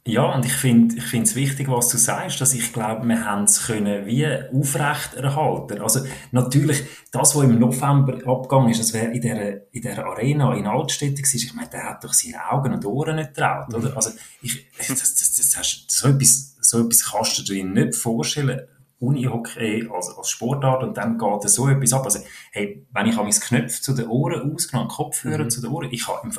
[0.05, 3.23] Ja, und ich finde ich finde es wichtig, was du sagst, dass ich glaube, wir
[3.23, 5.81] haben es können wie aufrecht erhalten.
[5.81, 10.55] Also natürlich, das, was im November abgegangen ist, das wäre in der, in der Arena
[10.55, 13.95] in Altstädte gewesen, ich meine, der hat doch seine Augen und Ohren nicht traut, oder?
[13.95, 14.09] Also
[14.41, 18.67] ich, das, das, das, das, so etwas, so etwas kannst du dir nicht vorstellen.
[19.03, 22.05] Unihockey als, als Sportart und dann geht so etwas ab.
[22.05, 22.19] Also,
[22.51, 25.49] hey, wenn ich mein Knöpfe zu den Ohren ausgenommen, Kopfhörer mhm.
[25.49, 26.29] zu den Ohren, ich habe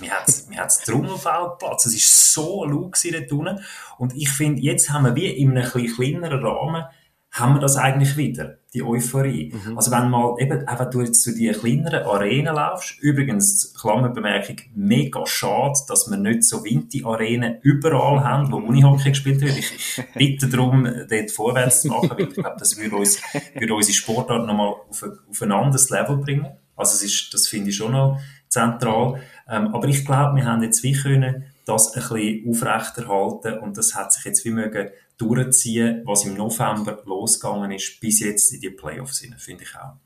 [0.00, 1.86] mir hat's, mir hat's Trommelfeld Platz.
[1.86, 3.64] Es ist so laut dort unten.
[3.98, 6.84] Und ich finde, jetzt haben wir wie in einem ein kleineren Rahmen
[7.32, 9.52] haben wir das eigentlich wieder, die Euphorie.
[9.54, 9.76] Mhm.
[9.76, 15.24] Also wenn mal eben, wenn du jetzt zu die kleineren Arenen laufst, übrigens, Klammerbemerkung, mega
[15.26, 19.58] schade, dass wir nicht so Winti-Arenen überall haben, wo Unihockey gespielt wird.
[19.58, 23.22] Ich, bitte darum, dort vorwärts zu machen, weil ich glaube, das würde uns,
[23.54, 26.48] würde unsere Sportart nochmal auf, auf ein anderes Level bringen.
[26.74, 28.18] Also es ist, das finde ich schon noch
[28.48, 29.20] zentral.
[29.48, 33.94] Ähm, aber ich glaube, wir haben jetzt wie können das ein bisschen aufrechterhalten und das
[33.94, 34.88] hat sich jetzt wie mögen
[35.20, 39.96] durchziehen, was im November losgegangen ist, bis jetzt in die Playoffs hinein, finde ich auch.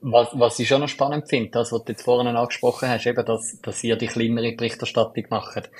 [0.00, 3.24] Was, was ich schon noch spannend finde, das, was du jetzt vorhin angesprochen hast, eben,
[3.24, 5.70] dass, dass ihr die kleinere Berichterstattung macht.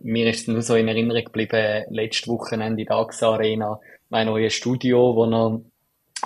[0.00, 4.54] Mir ist nur so in Erinnerung geblieben, letzte Wochenende in der AXA Arena, mein neues
[4.54, 5.62] Studio, wo noch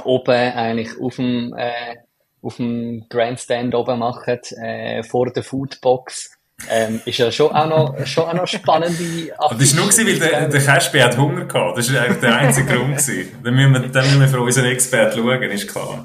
[0.04, 1.96] oben eigentlich auf dem, äh,
[2.42, 6.38] auf dem Grandstand oben macht, äh, vor der Foodbox
[6.68, 10.18] ähm, ist ja schon auch noch, schon auch noch spannende Aber das war nur, weil
[10.18, 11.78] der, der Caspi hat Hunger gehabt.
[11.78, 12.96] Das war eigentlich der einzige Grund.
[12.96, 13.38] Gewesen.
[13.44, 16.04] Dann müssen wir, dann müssen wir für unseren Experten schauen, ist klar.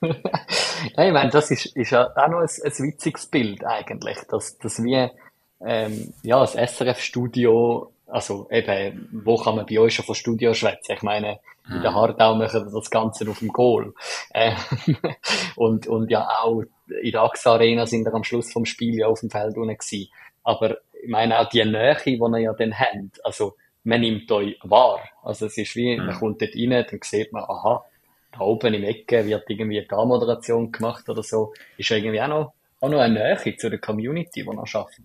[0.02, 4.58] ja, ich meine, das ist, ist ja auch noch ein, ein witziges Bild eigentlich, dass,
[4.58, 5.12] dass wir,
[5.64, 10.92] ähm, ja, das SRF-Studio, also eben, wo kann man bei euch schon von Studio schwätzen?
[10.92, 11.96] Ich meine, in der mhm.
[11.96, 13.92] Hardau machen wir das Ganze auf dem Goal.
[14.30, 14.52] Äh,
[15.56, 16.62] und, und ja auch
[17.02, 19.76] in der AXA Arena sind wir am Schluss vom Spiel ja auf dem Feld unten
[19.76, 20.12] gewesen.
[20.44, 24.60] Aber ich meine auch die Nähe, die ihr ja dann habt, also man nimmt euch
[24.62, 25.00] wahr.
[25.24, 26.18] Also es ist wie, man mhm.
[26.20, 27.84] kommt dort rein, dann sieht man, aha,
[28.30, 31.52] da oben im Ecke wird irgendwie eine Gar-Moderation gemacht oder so.
[31.78, 35.00] Ist ja irgendwie auch noch, auch noch eine Nähe zu der Community, die ihr schafft.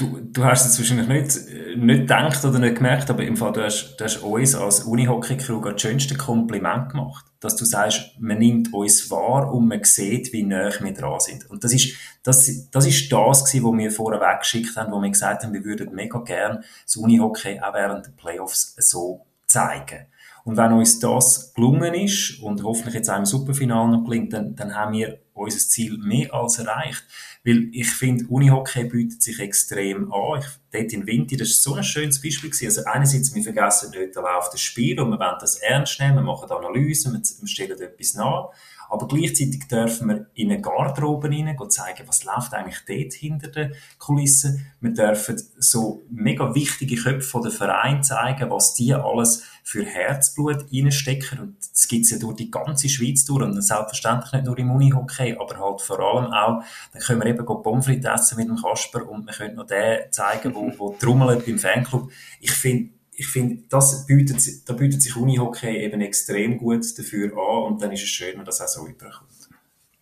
[0.00, 3.62] Du, du hast es wahrscheinlich nicht, nicht gedacht oder nicht gemerkt, aber im Fall, du
[3.62, 7.26] hast, du hast uns als Unihockey-Crew das schönste Kompliment gemacht.
[7.38, 11.50] Dass du sagst, man nimmt uns wahr und man sieht, wie nah wir dran sind.
[11.50, 15.10] Und das ist, das, das ist das gewesen, was wir vorher weggeschickt haben, wo wir
[15.10, 20.06] gesagt haben, wir würden mega gern das Unihockey auch während der Playoffs so zeigen.
[20.44, 24.56] Und wenn uns das gelungen ist und hoffentlich jetzt auch im Superfinale noch gelingt, dann,
[24.56, 27.04] dann haben wir unser Ziel mehr als erreicht.
[27.44, 30.40] Weil ich finde, Unihockey bietet sich extrem an.
[30.40, 32.66] Ich, dort in Winter, das ist so ein schönes Beispiel gewesen.
[32.66, 36.16] Also einerseits, wir vergessen dort da läuft das Spiel und wir wollen das ernst nehmen,
[36.16, 38.50] wir machen Analysen, wir stellen etwas nach.
[38.90, 43.74] Aber gleichzeitig dürfen wir in eine Garderobe rein zeigen, was läuft eigentlich dort hinter den
[43.98, 44.66] Kulissen.
[44.80, 51.38] Wir dürfen so mega wichtige Köpfe der Verein zeigen, was die alles für Herzblut reinstecken.
[51.38, 53.44] Und das gibt's ja durch die ganze Schweiz durch.
[53.44, 57.46] Und selbstverständlich nicht nur im Unihockey, aber halt vor allem auch, dann können wir eben
[57.46, 61.58] Pommes essen mit dem Kasper und wir können noch den zeigen, wo, wo trommelt beim
[61.58, 62.10] Fanclub.
[62.40, 67.64] Ich finde, ich finde, das bietet, da bietet sich Unihockey eben extrem gut dafür an
[67.64, 69.28] und dann ist es schön, wenn das auch so überkommt.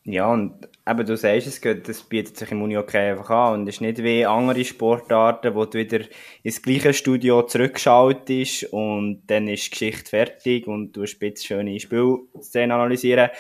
[0.05, 3.67] Ja, und eben, du sagst es gut, das bietet sich im Uni-Hockey einfach an und
[3.67, 6.01] ist nicht wie andere Sportarten, wo du wieder
[6.45, 12.71] ins gleiche Studio zurückschaltest und dann ist die Geschichte fertig und du spitzt schöne Spielszenen
[12.71, 13.31] analysieren.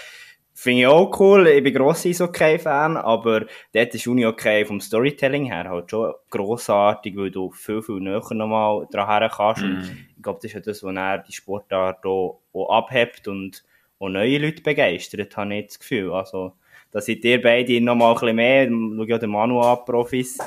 [0.61, 1.47] Finde ich auch cool.
[1.47, 7.31] Ich bin grosser Eishockey-Fan, aber dort ist Uni-Hockey vom Storytelling her halt schon grossartig, weil
[7.31, 9.63] du viel, viel näher nochmal dran kannst.
[9.63, 9.83] Mm.
[10.17, 13.63] Ich glaube, das ist ja das, was er die Sportart auch, auch abhebt und
[14.01, 16.13] auch neue Leute begeistert, habe ich das Gefühl.
[16.13, 16.55] Also,
[16.91, 20.39] da seid ihr beide noch mal ein bisschen mehr, schau ja den Manu an, Profis,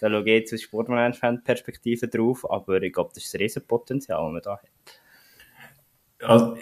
[0.00, 4.32] da schaue ich jetzt aus Sportmanagement-Perspektive drauf, aber ich glaube, das ist ein Riesenpotenzial, das
[4.32, 4.99] man da hat.
[6.22, 6.56] Also,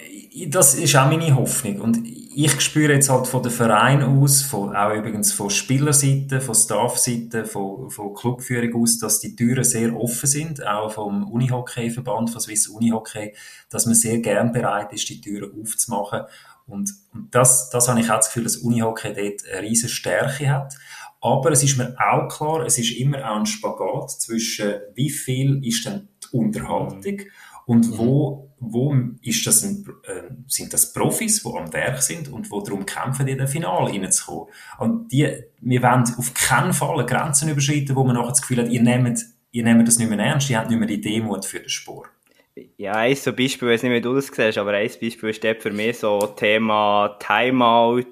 [0.46, 1.80] das ist auch meine Hoffnung.
[1.80, 6.54] Und ich spüre jetzt halt von den Verein aus, von, auch übrigens von Spielerseite, von
[6.54, 12.40] Staffseite, von, von Clubführung aus, dass die Türen sehr offen sind, auch vom Unihockey-Verband, von
[12.40, 13.34] Swiss Unihockey,
[13.70, 16.22] dass man sehr gern bereit ist, die Türen aufzumachen.
[16.68, 20.50] Und, und das, das habe ich auch das Gefühl, dass Unihockey dort eine riesige Stärke
[20.50, 20.74] hat.
[21.20, 25.66] Aber es ist mir auch klar, es ist immer auch ein Spagat zwischen, wie viel
[25.66, 27.22] ist denn die Unterhaltung
[27.66, 27.98] und mhm.
[27.98, 32.60] wo, wo ist das ein, äh, sind das Profis, die am Werk sind und wo
[32.60, 34.48] darum kämpfen, in den Finale reinzukommen?
[34.78, 35.28] Und die,
[35.60, 39.20] wir wollen auf keinen Fall Grenzen überschreiten, wo man nachher das Gefühl hat, ihr nehmt,
[39.52, 42.08] ihr nehmt das nicht mehr ernst, ihr habt nicht mehr die Demut für den Sport.
[42.76, 45.62] Ja, ein so Beispiel, ich weiß nicht, wie du das siehst, aber ein Beispiel ist
[45.62, 48.04] für mich so Thema Timeout,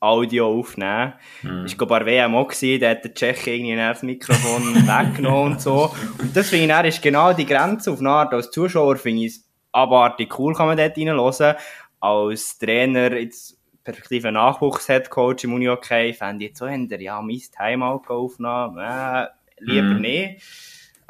[0.00, 1.14] Audio aufnehmen.
[1.42, 1.64] Mhm.
[1.66, 5.60] Ich glaube, bei WM auch gewesen, da hat der Tschech irgendwie das Mikrofon weggenommen und
[5.60, 5.92] so.
[6.18, 8.32] Und das finde ich, ist genau die Grenze auf eine Art.
[8.32, 11.56] Als Zuschauer finde ich es abartig cool, kann man dort reinhören.
[12.00, 18.78] Als Trainer, jetzt Perspektive Nachwuchs-Headcoach im Uni-Hockey, fände ich jetzt so, ja, mein Timeout aufnehmen,
[18.78, 19.26] äh,
[19.58, 20.00] lieber mhm.
[20.00, 20.42] nicht.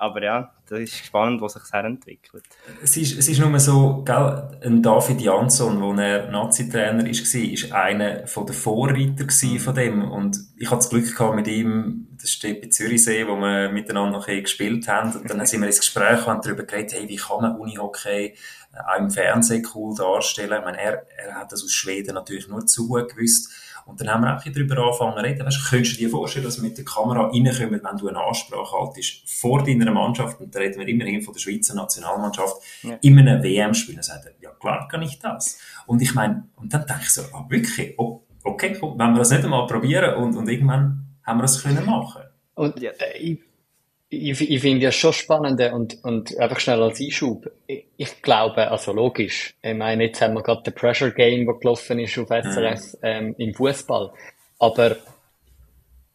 [0.01, 2.43] Aber ja, das ist spannend, was sich das entwickelt.
[2.83, 7.73] Es ist, es ist nur so, gell, ein David Jansson, wo er Nazi-Trainer war, ist
[7.73, 10.11] einer den Vorreiter von dem.
[10.11, 14.17] Und ich hatte das Glück gehabt mit ihm, das steht bei Zürichsee, wo wir miteinander
[14.17, 15.13] noch gespielt haben.
[15.13, 18.35] Und dann sind wir ins Gespräch und darüber geredet, hey, wie kann man Unihockey
[18.73, 20.61] auch im Fernsehen cool darstellen?
[20.61, 23.51] Ich meine, er, er hat das aus Schweden natürlich nur zugewusst.
[23.87, 25.47] Und dann haben wir auch darüber angefangen zu reden.
[25.47, 28.77] Weißt, könntest du dir vorstellen, dass wir mit der Kamera reinkommen, wenn du eine Ansprache
[28.79, 32.99] haltest, vor deiner Mannschaft, und da reden wir immerhin von der Schweizer Nationalmannschaft, ja.
[33.01, 35.59] in einem WM-Spiel, dann sagt er, ja klar kann ich das.
[35.87, 39.19] Und ich meine, und dann denke ich so, ah, wirklich, oh, okay, cool, wenn wir
[39.19, 42.23] das nicht einmal probieren und, und irgendwann haben wir das können machen.
[42.55, 43.41] Und ich
[44.11, 47.51] ich, ich finde ja schon spannend und, und einfach schnell als Einschub.
[47.69, 51.55] Ich, ich, glaube, also logisch, ich meine, jetzt haben wir gerade den Pressure Game, der
[51.55, 52.99] gelaufen ist auf SRS mhm.
[53.03, 54.13] ähm, im Fußball.
[54.59, 54.97] Aber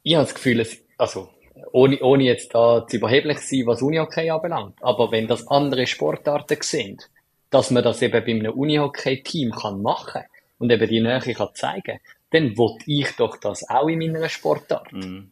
[0.04, 1.30] ich habe das Gefühl, es, also
[1.72, 6.58] ohne, ohne jetzt da zu überheblich sein, was Unihockey anbelangt, aber wenn das andere Sportarten
[6.62, 7.10] sind,
[7.50, 10.24] dass man das eben bei einem Unihockey-Team kann machen
[10.60, 12.00] und eben die Nähe kann zeigen,
[12.32, 14.92] dann will ich doch das auch in meiner Sportart.
[14.92, 15.32] Mhm.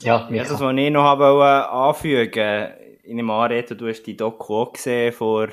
[0.00, 2.68] Ja, ja das, was ich noch anfügen
[3.02, 5.48] in dem Anreden, du hast die Doku auch gesehen vor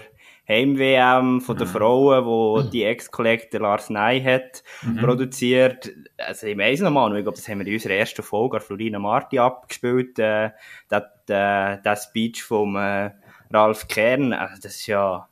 [0.48, 1.72] Heim-WM von den mhm.
[1.72, 2.70] Frauen, wo mhm.
[2.70, 4.98] die Ex-Kollege Lars Ney hat mhm.
[4.98, 5.92] produziert.
[6.18, 9.00] Also ich weiss noch mal, ich glaube, das haben wir in unserer ersten Folge Florina
[9.00, 10.52] Marti abgespielt, äh,
[10.92, 13.12] der, der, der Speech vom äh,
[13.52, 15.28] Ralf Kern, also das ist ja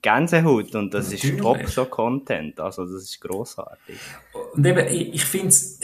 [0.00, 1.34] Gänsehaut und das Natürlich.
[1.34, 3.98] ist top so Content, also das ist grossartig.
[4.54, 5.80] Und eben, ich, ich finde es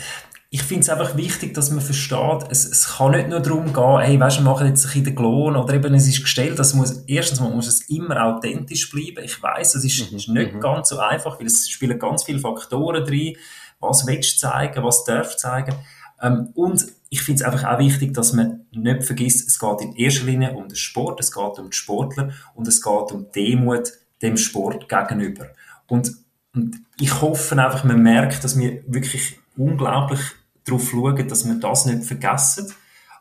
[0.55, 4.01] ich finde es einfach wichtig, dass man versteht, es, es kann nicht nur darum gehen,
[4.01, 6.59] hey, weißt du, wir machen jetzt ein bisschen den Klon oder eben es ist gestellt,
[6.59, 9.25] das muss, erstens mal muss es immer authentisch bleiben.
[9.25, 10.19] Ich weiß, es ist, mhm.
[10.19, 10.61] ist nicht mhm.
[10.61, 13.39] ganz so einfach, weil es spielen ganz viele Faktoren drin.
[13.81, 15.75] Was willst du zeigen, was darfst du zeigen?
[16.21, 19.97] Ähm, und ich finde es einfach auch wichtig, dass man nicht vergisst, es geht in
[19.97, 23.91] erster Linie um den Sport, es geht um die Sportler und es geht um Demut
[24.21, 25.47] dem Sport gegenüber.
[25.89, 26.13] Und,
[26.55, 30.21] und ich hoffe einfach, man merkt, dass wir wirklich unglaublich
[30.65, 32.73] darauf schauen, dass wir das nicht vergessen.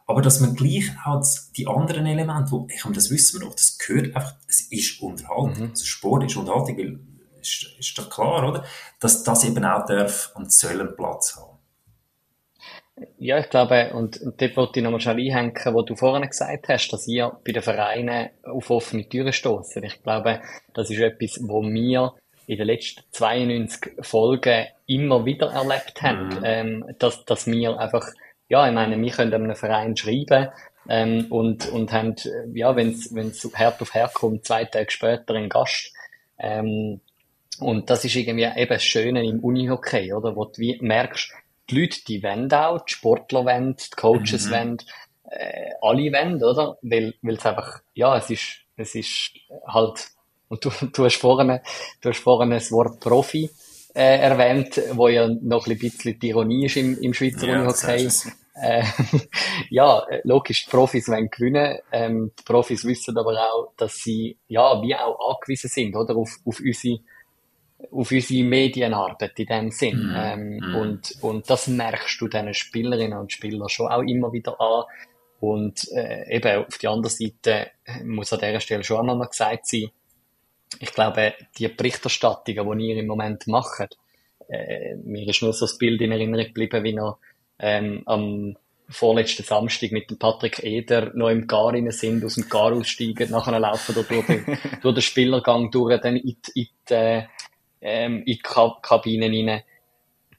[0.07, 1.23] Aber dass man gleich auch
[1.55, 5.01] die anderen Elemente, wo, ich meine, das wissen wir doch, das gehört einfach, es ist
[5.01, 5.65] Unterhaltung.
[5.65, 5.69] Mhm.
[5.69, 6.99] Also Sport ist Unterhaltung, weil,
[7.39, 8.65] ist, ist doch klar, oder?
[8.99, 11.51] Dass das eben auch darf und soll Platz haben.
[13.17, 16.67] Ja, ich glaube, und, und dort wollte ich nochmal schnell einhängen, wo du vorhin gesagt
[16.67, 19.83] hast, dass ihr bei den Vereinen auf offene Türen stoßen.
[19.83, 20.41] Ich glaube,
[20.73, 22.13] das ist etwas, wo wir
[22.51, 26.41] in den letzten 92 Folgen immer wieder erlebt haben, mhm.
[26.43, 28.05] ähm, dass, dass wir einfach,
[28.49, 30.49] ja, ich meine, wir können einem Verein schreiben,
[30.89, 32.15] ähm, und, und haben,
[32.53, 35.93] ja, wenn es hart auf hart kommt, zwei Tage später einen Gast.
[36.37, 36.99] Ähm,
[37.59, 40.35] und das ist irgendwie eben das Schöne im Unihockey, oder?
[40.35, 41.31] Wo du merkst,
[41.69, 44.51] die Leute, die wollen auch, die Sportler wollen, die Coaches mhm.
[44.51, 44.77] wollen,
[45.29, 46.77] äh, alle wollen, oder?
[46.81, 49.31] Weil, weil es einfach, ja, es ist, es ist
[49.65, 50.09] halt
[50.51, 51.59] und du, du hast vorhin,
[52.01, 53.49] du hast vorhin das Wort Profi
[53.95, 58.09] äh, erwähnt, wo ja noch ein bisschen die Ironie ist im, im Schweizer Ja, Unihockey.
[58.53, 58.83] Äh,
[59.69, 61.77] ja, logisch, die Profis wollen gewinnen.
[61.91, 66.17] Ähm, die Profis wissen aber auch, dass sie, ja, wie auch angewiesen sind, oder?
[66.17, 66.99] Auf, auf unsere,
[67.89, 70.07] auf unsere Medienarbeit in dem Sinn.
[70.09, 70.15] Mhm.
[70.15, 70.75] Ähm, Mhm.
[70.75, 74.83] und, und das merkst du diesen Spielerinnen und Spielern schon auch immer wieder an.
[75.39, 77.71] Und äh, eben auf der anderen Seite
[78.03, 79.89] muss an dieser Stelle schon einmal gesagt sein,
[80.79, 83.97] ich glaube, die Berichterstattungen, die ihr im Moment macht,
[84.49, 87.17] äh, mir ist nur so das Bild in Erinnerung geblieben, wie er
[87.59, 88.57] ähm, am
[88.89, 93.31] vorletzten Samstag mit dem Patrick Eder noch im Gar rein sind, aus dem Gar aussteigen,
[93.31, 94.45] nachher laufen da durch den,
[94.81, 97.23] durch den Spielergang durch, dann in, die- in, die,
[97.85, 99.63] äh, in die Ka Kabinen rein.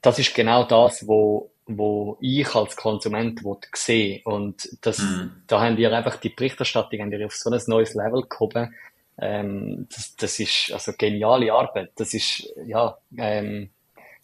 [0.01, 3.41] Das ist genau das, wo, wo ich als Konsument
[3.73, 5.31] sehen Und das, Mhm.
[5.47, 8.75] da haben wir einfach die Berichterstattung haben wir auf so ein neues Level gehoben.
[9.19, 11.91] Ähm, das, das ist also geniale Arbeit.
[11.95, 13.69] Das ist, ja, ähm,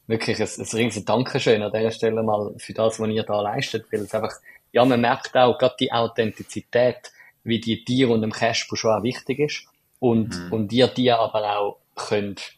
[0.08, 3.86] wirklich ein, ein riesen Dankeschön an dieser Stelle mal für das, was ihr da leistet,
[3.92, 4.34] weil es einfach,
[4.72, 7.12] ja, man merkt auch gerade die Authentizität,
[7.44, 9.66] wie die dir und dem Caspo schon auch wichtig ist
[10.00, 10.54] und, Mhm.
[10.54, 12.54] und ihr die aber auch könnt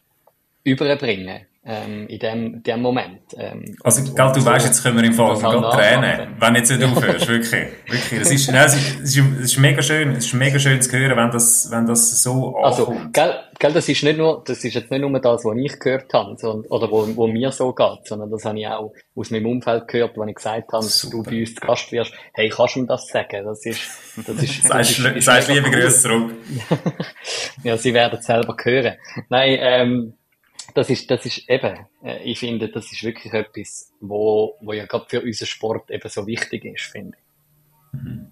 [0.64, 3.20] überbringen, ähm, in dem, dem Moment.
[3.36, 6.54] Ähm, Also, und- gell, du weißt, jetzt können wir im Fall das gerade tränen, wenn
[6.56, 7.68] jetzt nicht aufhörst, wirklich.
[7.86, 8.18] wirklich.
[8.20, 10.82] Das ist, nein, es ist, es ist, es ist mega schön, es ist mega schön
[10.82, 13.14] zu hören, wenn das, wenn das so Also, ankommt.
[13.14, 16.12] gell, gell, das ist nicht nur, das ist jetzt nicht nur das, was ich gehört
[16.12, 19.46] habe, sondern, oder wo, wo mir so geht, sondern das habe ich auch aus meinem
[19.46, 21.30] Umfeld gehört, wo ich gesagt habe, dass du Super.
[21.30, 22.12] bei uns zu Gast wirst.
[22.34, 23.44] Hey, kannst du mir das sagen?
[23.44, 23.80] Das ist,
[24.16, 25.70] das ist, das ist, ist sagst mega liebe.
[25.80, 26.32] Grüße zurück.
[27.62, 28.94] Ja, sie werden es selber hören.
[29.28, 30.14] Nein, ähm,
[30.74, 34.86] das ist, das ist eben, äh, ich finde, das ist wirklich etwas, wo, wo ja
[34.86, 37.22] gerade für unseren Sport eben so wichtig ist, finde ich.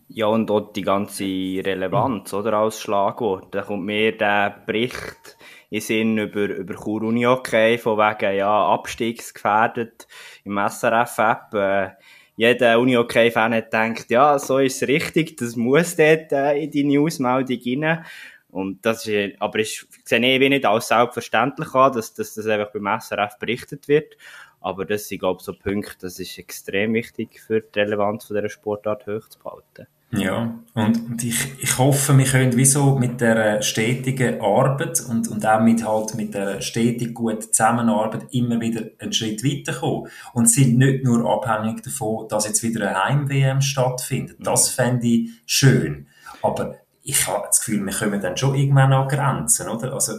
[0.08, 3.54] Ja, und auch die ganze Relevanz, oder, als Schlagwort.
[3.54, 5.36] Da kommt mir der Bericht
[5.68, 10.08] in Sinn über, über Chur Unihockey, von wegen, ja, abstiegsgefährdet
[10.44, 11.54] im SRF-App.
[11.54, 11.90] Äh,
[12.36, 16.84] jeder Unihockey-Fan hat gedacht, ja, so ist es richtig, das muss dort äh, in die
[16.84, 18.04] Newsmeldung rein.
[18.50, 22.72] Und das ist, aber ich sehe ich nicht als selbstverständlich an, dass, dass das einfach
[22.72, 24.16] beim SRF berichtet wird.
[24.60, 28.36] Aber das sind, glaube ich, so Punkte, das ist extrem wichtig für die Relevanz von
[28.36, 29.86] dieser Sportart hochzuhalten.
[30.12, 35.46] Ja, und, und ich, ich hoffe, wir können wieso mit der stetigen Arbeit und, und
[35.46, 40.78] auch mit halt mit der stetig guten Zusammenarbeit immer wieder einen Schritt weiterkommen und sind
[40.78, 44.38] nicht nur abhängig davon, dass jetzt wieder eine Heim-WM stattfindet.
[44.40, 46.08] Das fände ich schön.
[46.42, 49.92] Aber ich habe das Gefühl, wir kommen dann schon irgendwann an Grenzen, oder?
[49.92, 50.12] Also,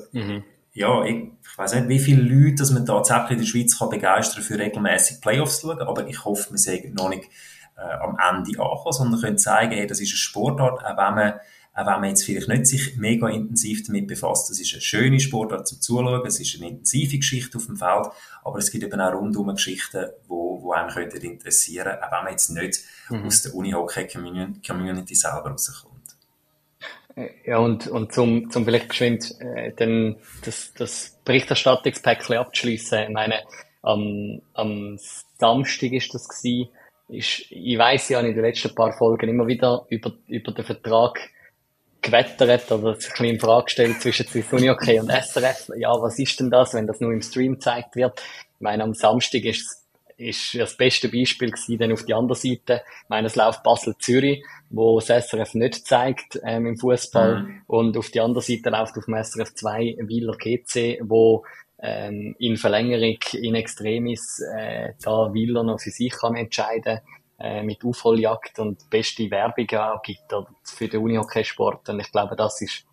[0.74, 3.90] ja, ich, ich weiß nicht, wie viele Leute, dass man tatsächlich in der Schweiz kann
[3.90, 7.26] begeistern für regelmäßig Playoffs zu schauen, aber ich hoffe, wir sind noch nicht
[7.78, 11.34] äh, am Ende angekommen, sondern können zeigen, hey, das ist eine Sportart, auch wenn man,
[11.74, 15.20] auch wenn man jetzt vielleicht nicht sich mega intensiv damit befasst, das ist eine schöne
[15.20, 18.08] Sportart zum Zuschauen, es ist eine intensive Geschichte auf dem Feld,
[18.44, 22.32] aber es gibt eben auch rundum Geschichten, wo, wo einem könnten interessieren, auch wenn man
[22.32, 22.80] jetzt nicht
[23.10, 25.91] aus der Unihockey-Community selber rauskommt.
[27.46, 33.04] Ja, und, und zum, zum vielleicht geschwind, äh, dann das, das Berichterstattungspäckchen abzuschließen.
[33.04, 33.42] Ich meine,
[33.82, 34.98] am, am
[35.38, 36.70] Samstag ist das gewesen,
[37.10, 41.20] ist, ich weiss ja in den letzten paar Folgen immer wieder über, über den Vertrag
[42.02, 45.72] gewettert oder sich ein in Frage gestellt zwischen Swiss Hockey und SRF.
[45.78, 48.20] Ja, was ist denn das, wenn das nur im Stream gezeigt wird?
[48.56, 49.81] Ich meine, am Samstag ist
[50.22, 52.84] ist das beste Beispiel gewesen, dann auf die andere Seite.
[53.04, 57.44] Ich meine, es läuft Basel-Zürich, wo das SRF nicht zeigt, ähm, im Fußball.
[57.44, 57.62] Mhm.
[57.68, 61.44] Und auf die andere Seite läuft auf dem SRF 2 Wieler GC, wo,
[61.80, 67.00] ähm, in Verlängerung, in Extremis, äh, da Wieler noch für sich kann entscheiden,
[67.40, 71.90] äh, mit Aufholjagd und beste Werbung auch gibt oder für den Unihockey-Sport.
[71.90, 72.86] Und ich glaube, das ist,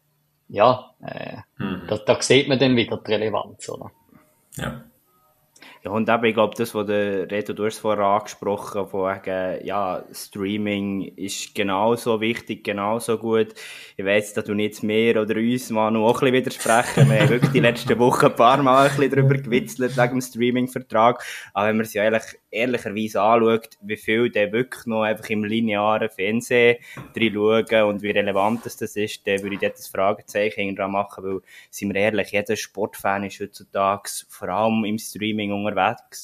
[0.48, 1.82] ja, äh, Mhm.
[1.86, 3.90] da, da sieht man dann wieder die Relevanz, oder?
[4.56, 4.84] Ja.
[5.88, 9.10] Ja, und eben, ich glaube, das, was der Reto, du hast es vorher angesprochen, von
[9.10, 13.54] wegen, ja, Streaming ist genauso wichtig, genauso gut.
[13.96, 17.10] Ich weiss, da du jetzt mehr oder uns mal noch ein bisschen widersprechen.
[17.10, 20.20] Wir haben wirklich die letzten Wochen ein paar Mal ein bisschen darüber gewitzelt, wegen dem
[20.20, 21.24] Streaming-Vertrag.
[21.54, 25.44] Aber wenn man es ja ehrlich, ehrlicherweise anschaut, wie viel der wirklich noch einfach im
[25.44, 26.76] linearen Fernsehen
[27.14, 31.24] drin schauen und wie relevant das, ist, dann würde ich dort das Fragezeichen hinterher machen,
[31.24, 35.77] weil, sind wir ehrlich, jeder Sportfan ist heutzutage vor allem im Streaming unterwegs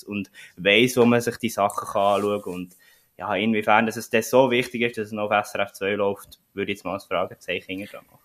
[0.07, 2.53] und weiss, wo man sich die Sachen kann anschauen kann.
[2.53, 2.77] Und
[3.17, 6.41] ja, inwiefern dass es das so wichtig ist, dass es noch auf SRF 2 läuft,
[6.53, 8.19] würde ich jetzt mal das Fragezeichen machen.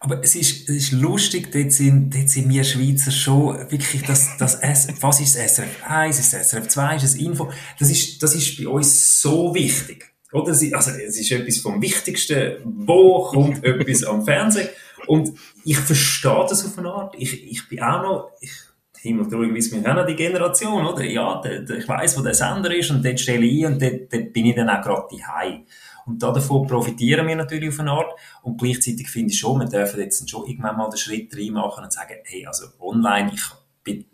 [0.00, 4.36] Aber es ist, es ist lustig, dort sind, dort sind wir Schweizer schon wirklich das,
[4.38, 7.90] das S, was ist das SRF 1, ist das SRF 2, ist das Info, das
[7.90, 10.12] ist, das ist bei uns so wichtig.
[10.32, 10.50] Oder?
[10.50, 14.68] Also, es ist etwas vom Wichtigsten, wo kommt etwas am Fernsehen?
[15.06, 17.14] Und ich verstehe das auf eine Art.
[17.18, 18.50] Ich, ich bin auch noch, ich,
[19.06, 21.04] Himmel treuerweise, wir haben die Generation, oder?
[21.04, 24.32] Ja, ich weiss, wo der Sender ist und dort stelle ich ein und dort, dort
[24.32, 25.64] bin ich dann auch gerade daheim.
[26.06, 28.12] Und davon profitieren wir natürlich auf eine Art.
[28.42, 31.92] Und gleichzeitig finde ich schon, wir dürfen jetzt schon irgendwann mal den Schritt reinmachen und
[31.92, 33.42] sagen, hey, also online, ich
[33.82, 34.04] bin,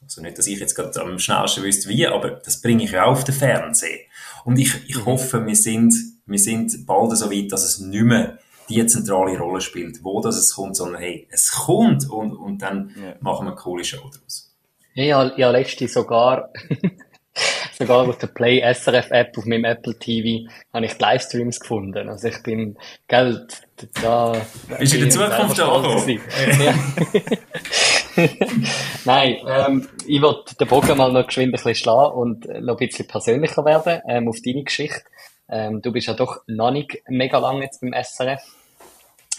[0.00, 3.04] also nicht, dass ich jetzt gerade am schnellsten wüsste wie, aber das bringe ich ja
[3.04, 3.98] auf den Fernseher.
[4.44, 5.06] Und ich, ich mhm.
[5.06, 5.92] hoffe, wir sind,
[6.24, 8.38] wir sind bald so weit, dass es nicht mehr
[8.70, 12.94] die zentrale Rolle spielt, wo das es kommt, sondern hey, es kommt und, und dann
[12.96, 13.14] ja.
[13.20, 14.54] machen wir eine coole Show daraus.
[14.94, 16.50] Ja, ja, letztens sogar
[17.78, 22.08] sogar auf der Play SRF App auf meinem Apple TV habe ich Livestreams gefunden.
[22.08, 22.76] Also ich bin,
[23.08, 23.46] gell,
[24.02, 24.32] da...
[24.78, 26.20] Bist du in der Zukunft angekommen?
[29.04, 32.86] Nein, ähm, ich wollte den Bogen mal noch geschwind ein bisschen schlagen und noch ein
[32.86, 35.02] bisschen persönlicher werden, ähm, auf deine Geschichte.
[35.48, 38.42] Ähm, du bist ja doch noch nicht mega lange jetzt beim SRF.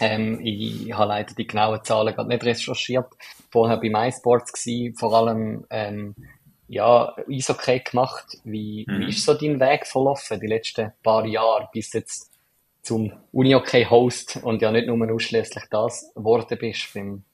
[0.00, 3.06] Ähm, ich habe leider die genauen Zahlen gerade nicht recherchiert.
[3.50, 6.14] Vorher bei MySports gewesen, vor allem, ähm,
[6.68, 8.38] ja, Eishockey gemacht.
[8.44, 9.00] Wie, mhm.
[9.00, 12.30] wie ist so dein Weg verlaufen, die letzten paar Jahre, bis jetzt
[12.82, 17.24] zum Unihockey-Host und ja nicht nur ausschließlich das geworden bist beim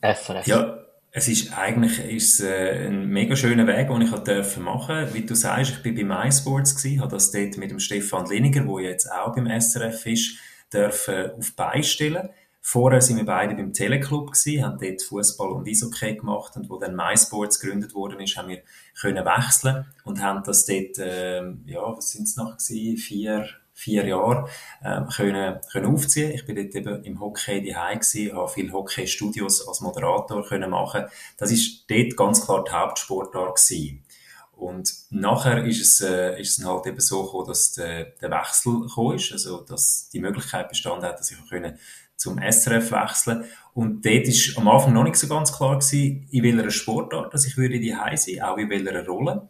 [0.00, 0.46] SRF?
[0.46, 0.78] Ja,
[1.10, 5.14] es ist eigentlich ist, äh, ein mega schöner Weg, den ich machen durfte.
[5.14, 8.64] Wie du sagst, ich bin bei MySports gewesen, habe das dort mit dem Stefan Liniger,
[8.64, 10.38] der jetzt auch beim SRF ist,
[10.72, 12.30] dürfen auf beistellen.
[12.68, 16.78] Vorher sind wir beide beim Teleclub gewesen, haben dort Fußball und Eishockey gemacht und wo
[16.78, 18.60] dann MySports gegründet worden ist, haben wir
[19.00, 22.96] können wechseln und haben das dort, äh, ja, was sind es noch gewesen?
[22.96, 24.48] Vier, vier Jahre
[24.84, 26.32] ähm, können, können aufziehen.
[26.32, 31.04] Ich bin dort eben im Hockey daheim gewesen, habe viele Hockey-Studios als Moderator können machen.
[31.36, 34.02] Das ist dort ganz klar die Hauptsportart gewesen.
[34.56, 38.80] Und nachher ist es, äh, ist es halt eben so gekommen, dass der, der Wechsel
[38.80, 41.78] gekommen ist, also dass die Möglichkeit bestanden hat, dass ich können
[42.16, 43.44] zum SRF wechseln.
[43.74, 47.46] Und dort ist am Anfang noch nicht so ganz klar gewesen, in welcher Sportart, dass
[47.46, 49.48] ich würde die sein, auch in welcher Rolle.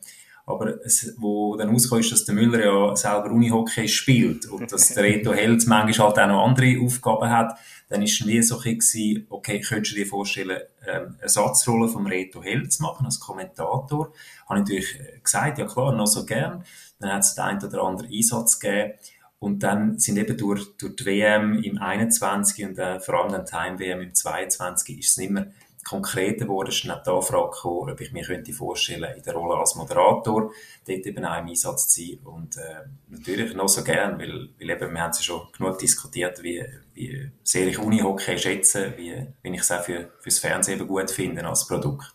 [0.48, 4.94] Aber es, wo dann rauskommt, ist, dass der Müller ja selber Unihockey spielt und dass
[4.94, 8.58] der Reto Held manchmal halt auch noch andere Aufgaben hat, dann ist es nie so
[8.58, 14.12] gewesen, okay, könntest du dir vorstellen, ähm, Ersatzrolle vom Reto Held zu machen als Kommentator?
[14.48, 16.64] Habe ich natürlich gesagt, ja klar, noch so gern.
[17.00, 18.92] Dann hat es den einen oder anderen Einsatz gegeben.
[19.38, 23.44] Und dann sind eben durch, durch die WM im 21 und äh, vor allem dann
[23.44, 25.48] Time-WM im 22 ist es nicht mehr
[25.88, 26.68] konkreter geworden.
[26.68, 30.50] Ist nicht die Anfrage gekommen, ob ich mir könnte vorstellen in der Rolle als Moderator
[30.86, 32.18] dort eben auch im Einsatz zu sein.
[32.24, 35.78] Und äh, natürlich noch so gern, weil, weil eben, wir haben es ja schon genug
[35.78, 36.64] diskutiert, wie,
[36.94, 41.46] wie sehr ich Unihockey schätze, wie, wie ich es auch für, fürs Fernsehen gut finde
[41.46, 42.12] als Produkt.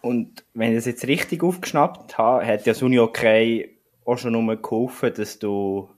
[0.00, 4.56] Und wenn ich das jetzt richtig aufgeschnappt habe, hat ja das Unihockey auch schon nur
[4.56, 5.88] geholfen, dass du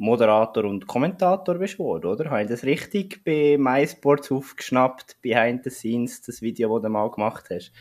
[0.00, 2.30] Moderator und Kommentator bist geworden, oder?
[2.30, 7.10] Habe ich das richtig bei MySports aufgeschnappt, behind the scenes, das Video, das du mal
[7.10, 7.72] gemacht hast?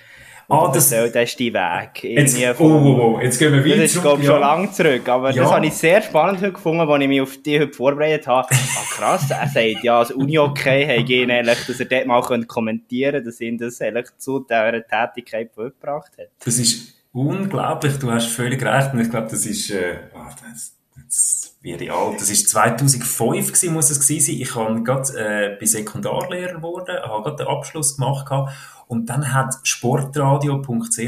[0.49, 2.03] Ah, das, das ist dein Weg.
[2.03, 4.33] Jetzt, oh, oh, oh, jetzt gehen wir wieder Das ist, glaube ich, ja.
[4.33, 5.07] schon lange zurück.
[5.07, 5.43] Aber ja.
[5.43, 8.47] das habe ich sehr spannend gefunden, als ich mich auf die heute vorbereitet habe.
[8.51, 13.11] Ah, krass, er sagt, ja, das Uni-Okay hat ihn ehrlich, dass er dort mal kommentieren
[13.11, 16.29] könnte, dass ihn das ehrlich zu dieser Tätigkeit gebracht hat.
[16.43, 18.93] Das ist unglaublich, du hast völlig recht.
[18.93, 23.73] Und ich glaube, das ist, äh, oh, das, das wie alt, das ist 2005 gewesen,
[23.73, 24.41] muss es gewesen sein.
[24.41, 28.53] Ich habe gerade, äh, bei Sekundarlehrer geworden, habe gerade den Abschluss gemacht gehabt.
[28.87, 30.99] Und dann hat sportradio.ch,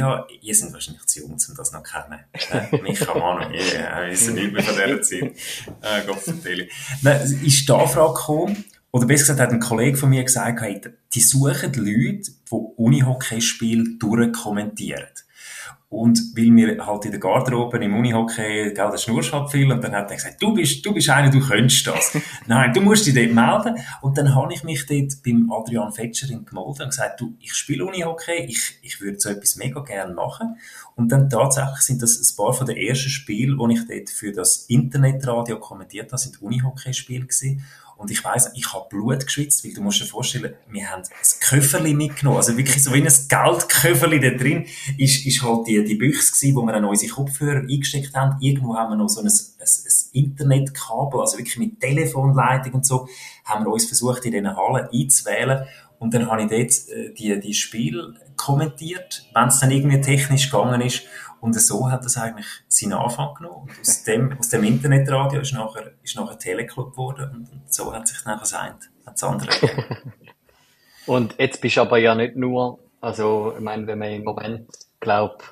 [0.41, 2.19] ihr seid wahrscheinlich zu jung, um das noch zu kennen.
[2.71, 5.31] Äh, Micha Manu, yeah, wir wissen nicht mehr von dieser Zeit.
[5.81, 6.67] Äh, Gott vertelle.
[7.01, 10.81] Nein, ist die Anfrage gekommen, oder besser gesagt hat ein Kollege von mir gesagt, hey,
[11.13, 15.07] die suchen Leute, die Unihockeyspiele durchkommentieren.
[15.89, 19.83] Und weil wir halt in der Garderobe im Unihockey, gell, der schnurst halt viel, und
[19.83, 22.15] dann hat er gesagt, du bist, du bist einer, du könntest das.
[22.45, 23.83] Nein, du musst dich dort melden.
[24.01, 27.85] Und dann habe ich mich dort beim Adrian Fetscherin gemeldet und gesagt, du, ich spiele
[27.85, 30.57] Unihockey, ich, ich würde so etwas mega gerne machen.
[30.95, 34.31] Und dann tatsächlich sind das ein paar von den ersten Spielen, die ich dort für
[34.31, 37.63] das Internetradio kommentiert habe, sind Unihockey-Spiele gewesen.
[37.99, 41.39] Und ich weiss, ich habe Blut geschwitzt, weil du musst dir vorstellen, wir haben ein
[41.41, 42.37] Köfferli mitgenommen.
[42.37, 44.65] Also wirklich so wie ein Geldköfferli da drin
[44.97, 48.37] ist, ist halt die, die Büchse gewesen, wo wir dann unsere Kopfhörer eingesteckt haben.
[48.39, 53.09] Irgendwo haben wir noch so ein, ein, ein Internetkabel, also wirklich mit Telefonleitung und so,
[53.43, 55.65] haben wir uns versucht, in diesen Hallen einzuwählen.
[55.99, 60.49] Und dann habe ich dort äh, die, die Spiel kommentiert, wenn es dann irgendwie technisch
[60.49, 61.03] gegangen ist.
[61.41, 63.69] Und so hat das eigentlich seinen Anfang genommen.
[63.69, 67.29] Und aus dem, aus dem Internetradio ist nachher, ist nachher Teleclub geworden.
[67.31, 69.49] Und, und so hat sich dann das eine, das andere
[71.05, 74.69] Und jetzt bist du aber ja nicht nur, also, ich meine, wenn man im Moment,
[74.99, 75.43] glaub,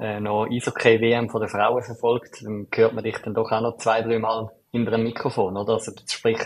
[0.00, 3.76] äh, noch Eishockey-WM von den Frauen verfolgt, dann hört man dich dann doch auch noch
[3.76, 5.74] zwei, drei Mal hinter einem Mikrofon, oder?
[5.74, 6.40] Also, sprich,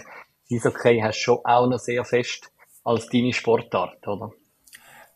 [0.52, 2.52] Eishockey hast du schon auch noch sehr fest
[2.84, 4.32] als deine Sportart, oder?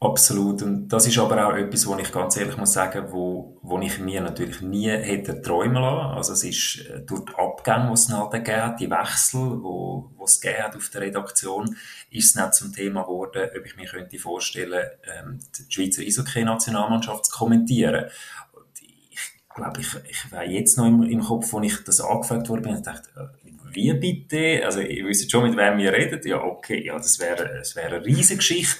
[0.04, 0.60] Absolut.
[0.60, 3.98] Und das ist aber auch etwas, wo ich ganz ehrlich muss sagen, wo, wo ich
[3.98, 6.14] mir natürlich nie hätte träumen lassen.
[6.14, 10.10] Also es ist äh, durch die Abgänge, die es dann halt gegeben die Wechsel, wo,
[10.14, 11.74] wo es gegeben auf der Redaktion,
[12.10, 17.24] ist es dann zum Thema geworden, ob ich mir könnte vorstellen, ähm, die Schweizer Eishockey-Nationalmannschaft
[17.24, 18.04] zu kommentieren.
[18.52, 22.50] Und ich glaube, ich, ich war jetzt noch im, im Kopf, als ich das angefragt
[22.50, 24.64] wurde, bin dachte, äh, wie bitte?
[24.64, 26.20] Also, ihr wisst schon, mit wem wir reden.
[26.24, 28.76] Ja, okay, ja, das wäre, das wäre eine riesige Geschichte.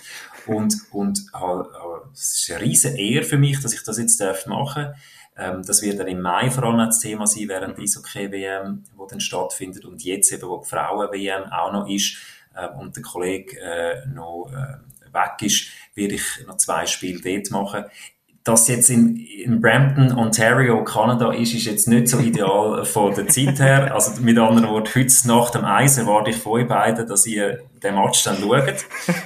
[0.47, 1.69] Und, und halt,
[2.13, 4.95] es ist eine riesige Ehre für mich, dass ich das jetzt machen.
[5.37, 9.07] Ähm, das wird dann im Mai vor allem das Thema sein, während die Eishockey-WM, wo
[9.07, 12.17] dann stattfindet und jetzt eben, wo die Frauen-WM auch noch ist
[12.55, 17.51] äh, und der Kollege äh, noch äh, weg ist, werde ich noch zwei Spiele dort
[17.51, 17.85] machen
[18.45, 23.27] das jetzt in, in Brampton, Ontario, Kanada ist, ist jetzt nicht so ideal von der
[23.29, 23.95] Zeit her.
[23.95, 27.63] Also mit anderen Worten, heute nach dem Eis erwarte ich von euch beiden, dass ihr
[27.83, 28.85] den Match dann schaut.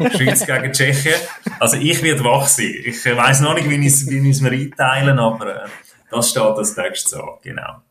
[0.14, 1.20] Schweiz gegen Tschechien.
[1.58, 2.74] Also ich werde wach sein.
[2.84, 5.68] Ich weiss noch nicht, wie ich es mir einteilen, aber äh,
[6.10, 7.82] das steht als nächstes an, genau.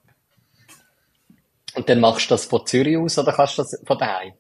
[1.76, 4.34] Und dann machst du das von Zürich aus oder kannst du das von daheim?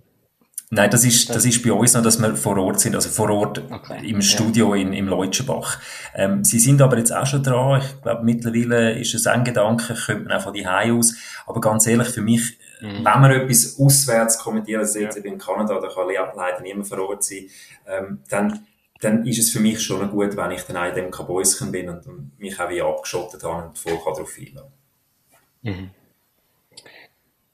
[0.69, 3.29] Nein, das ist, das ist bei uns noch, dass wir vor Ort sind, also vor
[3.29, 4.05] Ort okay.
[4.05, 4.81] im Studio ja.
[4.81, 5.79] in, im Leutschenbach.
[6.13, 7.81] Ähm, sie sind aber jetzt auch schon dran.
[7.81, 11.15] Ich glaube, mittlerweile ist es ein Gedanke, könnte man auch von die aus.
[11.45, 12.97] Aber ganz ehrlich, für mich, mhm.
[12.97, 15.23] wenn man etwas auswärts kommentiert, also jetzt ja.
[15.23, 17.45] in Kanada, da kann leider niemand vor Ort sein,
[17.87, 18.65] ähm, dann,
[18.99, 21.87] dann ist es für mich schon gut, wenn ich dann auch in dem Kabäuschen bin
[21.87, 24.73] und, mich auch wie abgeschottet habe und voll darauf einladen
[25.61, 25.91] mhm.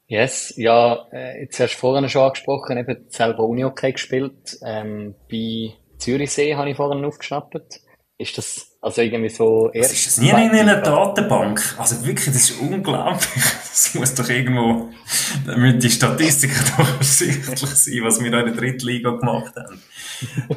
[0.06, 4.58] Yes, ja, äh, jetzt hast du vorhin schon angesprochen, eben selber Uni-Hockey gespielt.
[4.64, 7.80] Ähm, bei Zürichsee habe ich vorhin aufgeschnappt.
[8.18, 9.70] Ist das also irgendwie so.
[9.72, 11.74] Das ist das nie in einer Datenbank?
[11.78, 13.28] Also wirklich, das ist unglaublich.
[13.74, 14.90] Das muss doch irgendwo,
[15.44, 19.82] damit die Statistiken doch ersichtlich sein, was wir da in der dritten Liga gemacht haben.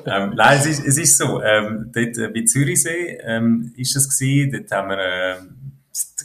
[0.05, 4.07] ähm, nein, es ist, es ist so, ähm, dort äh, bei Zürichsee ähm, ist das
[4.07, 4.99] gewesen, dort haben wir...
[4.99, 5.56] Ähm,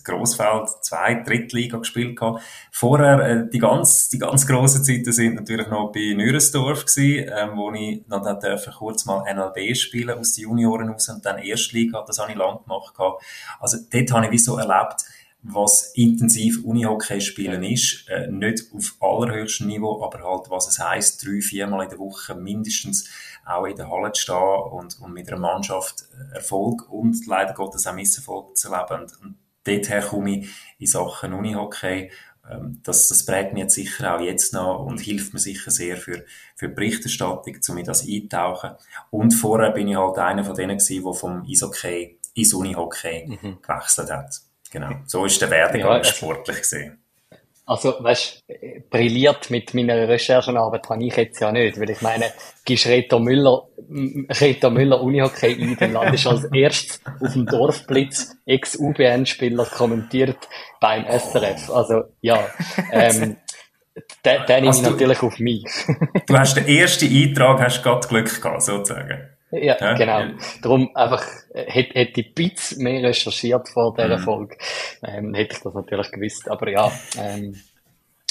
[0.04, 2.42] Grossfeld zwei, Drittliga gespielt gehabt.
[2.70, 7.56] Vorher, äh, die ganz, die ganz grossen Zeiten sind natürlich noch bei Nürensdorf gewesen, ähm,
[7.56, 11.38] wo ich noch dann dürfen kurz mal NLB spielen aus den Junioren raus und dann
[11.38, 13.22] Erstliga, das habe ich lang gemacht gehabt.
[13.60, 15.04] Also dort habe ich wie so erlebt,
[15.42, 21.24] was intensiv Unihockey spielen ist, äh, nicht auf allerhöchstem Niveau, aber halt, was es heisst,
[21.24, 23.08] drei, viermal in der Woche mindestens
[23.44, 27.54] auch in der Halle zu stehen und, und mit einer Mannschaft äh, Erfolg und leider
[27.54, 29.10] Gottes auch Misserfolg zu erleben.
[29.22, 30.48] Und dorthin komme ich
[30.78, 32.10] in Sachen Unihockey.
[32.50, 35.96] Ähm, das, das prägt mich jetzt sicher auch jetzt noch und hilft mir sicher sehr
[35.96, 36.24] für,
[36.56, 38.72] für die Berichterstattung, um in das eintauchen.
[39.10, 43.58] Und vorher bin ich halt einer von denen gewesen, der vom Eishockey ins Unihockey mhm.
[43.62, 44.40] gewechselt hat.
[44.70, 44.90] Genau.
[45.06, 47.01] So ist der Werdegang ja, sportlich gesehen.
[47.64, 48.44] Also, weißt,
[48.90, 52.26] brilliert mit meiner Recherchenarbeit habe ich jetzt ja nicht, weil ich meine,
[52.64, 53.68] gibst Reto Müller,
[54.28, 60.38] Reto Müller Unihockey ein, dann landest als erstes auf dem Dorfblitz Ex-UBN-Spieler kommentiert
[60.80, 61.70] beim SRF.
[61.70, 62.44] Also, ja,
[62.90, 63.36] ähm,
[64.24, 65.64] den, den also nehme ich natürlich auf mich.
[66.26, 69.28] du hast den ersten Eintrag, hast gerade Glück gehabt, sozusagen.
[69.52, 70.20] Ja, ja, genau.
[70.20, 70.30] Ja.
[70.62, 74.22] Darum einfach, hätte, hätte ich ein bisschen mehr recherchiert vor dieser mhm.
[74.22, 74.56] Folge,
[75.02, 76.50] ähm, hätte ich das natürlich gewusst.
[76.50, 77.60] Aber ja, ähm,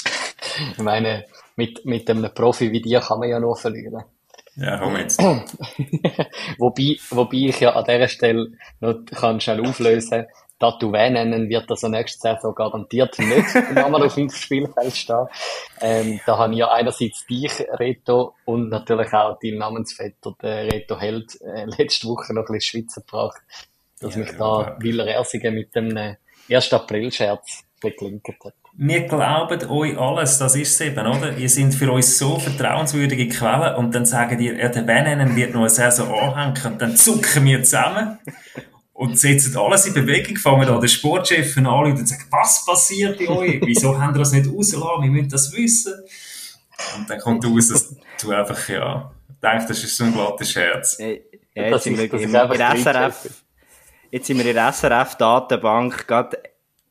[0.72, 4.04] ich meine, mit, mit einem Profi wie dir kann man ja nur verlieren.
[4.56, 5.22] Ja, komm jetzt.
[6.58, 10.26] wobei, wobei ich ja an dieser Stelle noch kann schnell auflösen
[10.62, 15.26] Tatoué nennen wird also nächste Saison garantiert nicht nochmal auf dem Spielfeld stehen.
[15.80, 21.00] Ähm, da habe ich ja einerseits dich, Reto, und natürlich auch dein Namensvetter, der Reto
[21.00, 23.42] Held, äh, letzte Woche noch ein bisschen Schweizer gebracht,
[24.00, 24.76] dass ja, mich da ja.
[24.78, 25.98] Willer Ersigen mit dem
[26.48, 26.72] 1.
[26.72, 28.54] April-Scherz beklinkt hat.
[28.74, 31.36] Wir glauben euch alles, das ist es eben, oder?
[31.36, 35.52] Ihr seid für uns so vertrauenswürdige Quellen und dann sagen ihr, ja, der Venennen wird
[35.52, 38.18] noch eine Saison anhängen und dann zucken wir zusammen
[38.92, 43.28] und setzen alles in Bewegung, fangen an den Sportchef an und sagen, was passiert bei
[43.28, 43.60] euch?
[43.64, 45.02] Wieso haben wir das nicht rausgelassen?
[45.02, 45.94] Wir müssen das wissen.
[46.96, 49.12] Und dann kommt raus, dass du einfach, ja,
[49.42, 50.98] denkst, das ist so ein glattes Scherz.
[50.98, 51.06] Ja,
[51.54, 53.30] jetzt, sind wir in der SRF,
[54.10, 56.38] jetzt sind wir in der SRF-Datenbank gerade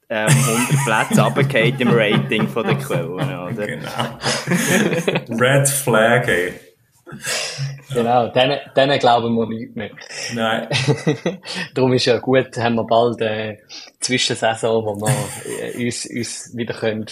[0.09, 3.67] ähm, 100 Plätze runtergefallen im Rating von der Quellen, oder?
[3.67, 5.39] Genau.
[5.39, 6.53] Red Flag, ey.
[7.93, 9.91] Genau, denen, denen glauben wir nicht mehr.
[10.34, 10.70] Nein.
[11.74, 13.59] Darum ist ja gut, haben wir bald eine
[13.99, 17.05] Zwischensaison, wo wir äh, uns, uns wieder können,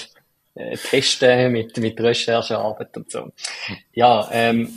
[0.55, 3.31] äh, testen mit, mit Recherchearbeit und so.
[3.93, 4.69] Ja, ähm,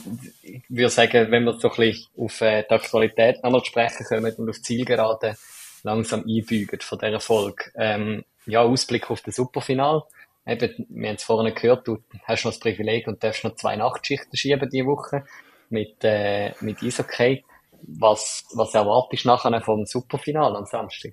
[0.43, 4.35] ich würde sagen, wenn wir so ein bisschen auf äh, die Aktualität nochmal sprechen können
[4.35, 5.37] und auf Zielgerade
[5.85, 7.71] langsam einbügen von dieser Folge.
[7.77, 10.03] Ähm, ja, Ausblick auf das Superfinal.
[10.47, 13.77] Eben, wir haben es vorhin gehört, du hast noch das Privileg und darfst noch zwei
[13.77, 15.25] Nachtschichten schieben diese Woche
[15.71, 17.45] mit, äh, mit Eishockey.
[17.83, 21.13] was, was erwartest du nachher vom Superfinale am Samstag?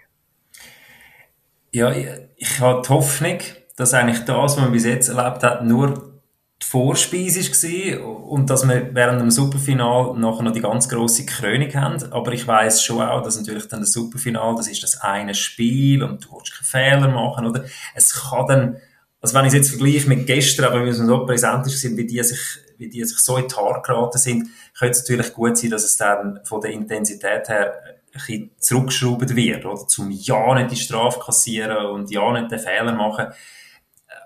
[1.71, 2.07] Ja, ich,
[2.38, 3.38] ich habe die Hoffnung,
[3.75, 6.09] dass eigentlich das, was man bis jetzt erlebt hat, nur
[6.61, 11.73] die Vorspeise war und dass wir während dem Superfinal nachher noch die ganz grosse Krönung
[11.73, 12.11] haben.
[12.11, 16.03] Aber ich weiß schon auch, dass natürlich dann das Superfinal, das ist das eine Spiel
[16.03, 17.63] und du willst keinen Fehler machen, oder?
[17.95, 18.77] Es kann dann,
[19.22, 22.24] also wenn ich es jetzt vergleiche mit gestern, aber es so präsent ist, wie die
[22.24, 22.39] sich,
[22.78, 25.84] wie die sich so in die Haare geraten sind, könnte es natürlich gut sein, dass
[25.84, 29.88] es dann von der Intensität her ein bisschen zurückgeschraubt wird, oder?
[29.88, 33.28] Zum ja nicht die Strafe kassieren und ja nicht den Fehler machen.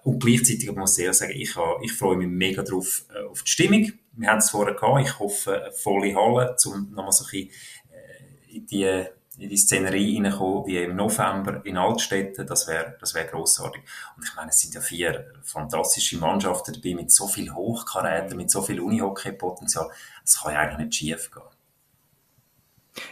[0.04, 3.52] Und gleichzeitig muss ich sagen, ich, habe, ich freue mich mega drauf äh, auf die
[3.52, 3.92] Stimmung.
[4.14, 5.08] Wir haben es vorher gehabt.
[5.08, 7.50] Ich hoffe, eine volle Halle, um nochmal so ein bisschen
[7.92, 9.06] äh, in die,
[9.38, 12.46] in die Szenerie reinkommen, wie im November in Altstädten.
[12.46, 13.84] Das wäre, das wäre grossartig.
[14.16, 18.52] Und ich meine, es sind ja vier fantastische Mannschaften dabei mit so viel Hochkaräten, mit
[18.52, 19.90] so viel Unihockey-Potenzial.
[20.24, 21.53] Es kann ja eigentlich nicht schief gehen.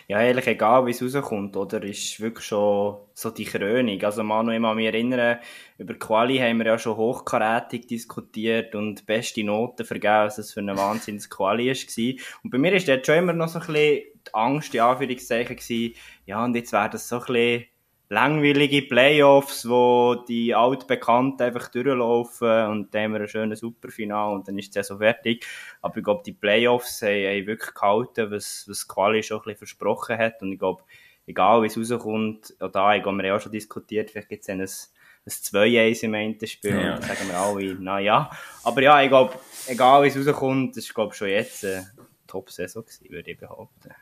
[0.07, 1.83] Ja, ehrlich, egal wie es rauskommt, oder?
[1.83, 4.01] Ist wirklich schon so die Krönung.
[4.03, 5.39] Also, Manu, ich kann mich erinnern,
[5.77, 10.59] über Quali haben wir ja schon hochkarätig diskutiert und beste Noten vergeben, was das für
[10.59, 12.25] eine Wahnsinns-Quali war.
[12.43, 15.55] Und bei mir ist dort schon immer noch so ein bisschen die Angst, die Anführungszeichen,
[15.55, 17.65] gewesen, ja, und jetzt wäre das so ein bisschen
[18.11, 24.45] langweilige Playoffs, wo die Altbekannten einfach durchlaufen und dann haben wir ein schönes Superfinale und
[24.49, 25.45] dann ist es so fertig.
[25.81, 29.59] Aber ich glaube, die Playoffs haben, haben wirklich gehalten, was, was Quali schon ein bisschen
[29.59, 30.83] versprochen hat und ich glaube,
[31.25, 34.49] egal wie es rauskommt, auch da haben wir ja auch schon diskutiert, vielleicht gibt es
[34.49, 36.95] ein, ein 2-1 im Endenspiel ja.
[36.95, 38.29] und dann sagen wir alle, na ja.
[38.65, 41.89] Aber ja, ich glaube, egal wie es rauskommt, das ist glaube schon jetzt eine
[42.27, 43.93] Top-Saison gewesen, würde ich behaupten.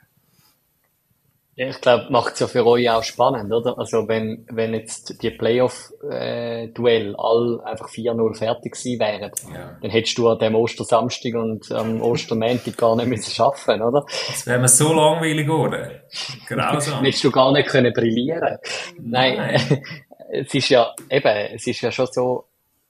[1.60, 3.78] Ja, ich glaube, macht es ja für euch auch spannend, oder?
[3.78, 9.78] Also wenn, wenn jetzt die Playoff-Duell all einfach 4-0 fertig gewesen wären, ja.
[9.82, 14.06] dann hättest du an dem Ostersamstag und am Ostermäntig gar nicht müssen schaffen, oder?
[14.28, 16.00] Das wäre mir so langweilig geworden.
[16.48, 17.04] Grausam.
[17.04, 18.58] hättest du gar nicht können brillieren.
[18.98, 19.36] Nein.
[19.36, 19.84] Nein.
[20.32, 22.46] es ist ja, eben, es ist ja schon so,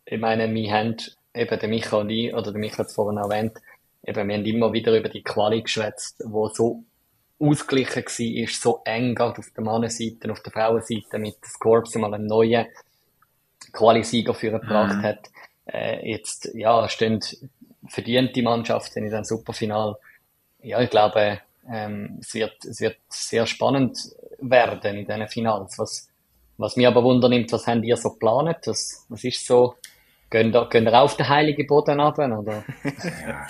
[0.06, 0.96] ich meine, wir haben
[1.34, 3.54] eben der Michael und ich, oder der Michael hat es vorhin erwähnt,
[4.06, 6.84] eben, wir haben immer wieder über die Quali geschwätzt, wo so
[7.40, 12.14] ausgeglichen war, ist so eng, gerade auf der Mannenseite, auf der Frauenseite, mit Scorps mal
[12.14, 12.68] einen neuen
[13.72, 15.04] Qualisieger für gebracht mhm.
[15.04, 15.30] hat.
[15.66, 17.22] Äh, jetzt, ja, stehen
[17.88, 19.96] verdiente Mannschaften in einem Superfinal.
[20.62, 23.98] Ja, ich glaube, ähm, es wird, es wird sehr spannend
[24.40, 25.78] werden in diesen Finals.
[25.78, 26.10] Was,
[26.58, 28.60] was mir aber wundernimmt, was haben ihr so geplant?
[28.66, 29.76] Was, was ist so
[30.32, 32.64] Gehen ihr, gehen ihr auf den heiligen Boden runter, oder?
[32.84, 33.48] ja.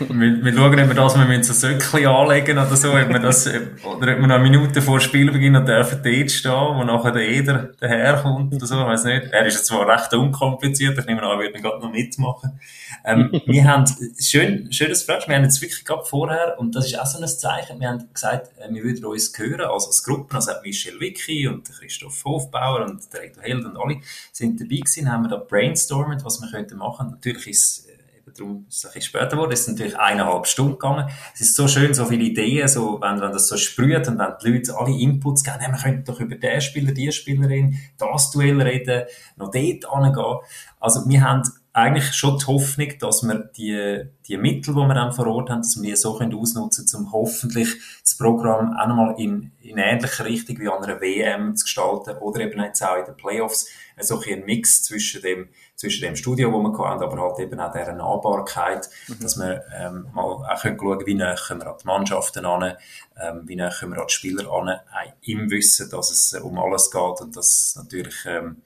[0.00, 3.20] wir, wir schauen, ob wir das, wir müssen so Söckchen anlegen oder so, ob wir
[3.20, 7.12] das, oder ob wir noch eine Minute vor Spielbeginn noch dürfen dort stehen, wo nachher
[7.12, 9.28] der Eder daherkommt oder so, ich weiss nicht.
[9.30, 12.58] Er ist jetzt zwar recht unkompliziert, ich nehme an, er wird gerade noch mitmachen.
[13.04, 13.84] Ähm, wir haben,
[14.20, 17.06] schön, schön, dass du fragst, wir haben jetzt wirklich gerade vorher, und das ist auch
[17.06, 20.50] so ein Zeichen, wir haben gesagt, äh, wir würden uns hören, also als Gruppe, also
[20.64, 24.00] Michel Wicki und Christoph Hofbauer und der Held und alle
[24.32, 27.10] sind dabei gewesen, haben wir da brainstorm brainstormen, was wir könnten machen.
[27.10, 29.52] Natürlich ist äh, eben darum ist es ein bisschen später geworden.
[29.52, 31.08] Es ist natürlich eineinhalb Stunden gegangen.
[31.34, 34.34] Es ist so schön, so viele Ideen, so, wenn, wenn das so sprüht und wenn
[34.42, 38.30] die Leute alle Inputs geben, hey, wir könnten doch über den Spieler, die Spielerin, das
[38.30, 39.04] Duell reden,
[39.36, 40.38] noch dort angehen.
[40.80, 41.42] Also, wir haben
[41.78, 45.62] eigentlich schon die Hoffnung, dass wir die, die Mittel, die wir dann vor Ort haben,
[45.62, 47.68] dass wir die so können ausnutzen können, um hoffentlich
[48.02, 52.40] das Programm auch nochmal in, in ähnlicher Richtung wie an einer WM zu gestalten oder
[52.40, 53.68] eben jetzt auch in den Playoffs
[54.00, 57.72] so ein Mix zwischen dem, zwischen dem Studio, wo wir haben, aber halt eben auch
[57.72, 59.20] dieser Nahbarkeit, mhm.
[59.20, 62.76] dass wir ähm, mal auch können schauen, wie näher wir an die Mannschaften an,
[63.20, 66.90] ähm, wie näher wir an die Spieler an, auch im Wissen, dass es um alles
[66.90, 68.62] geht und dass natürlich, ähm,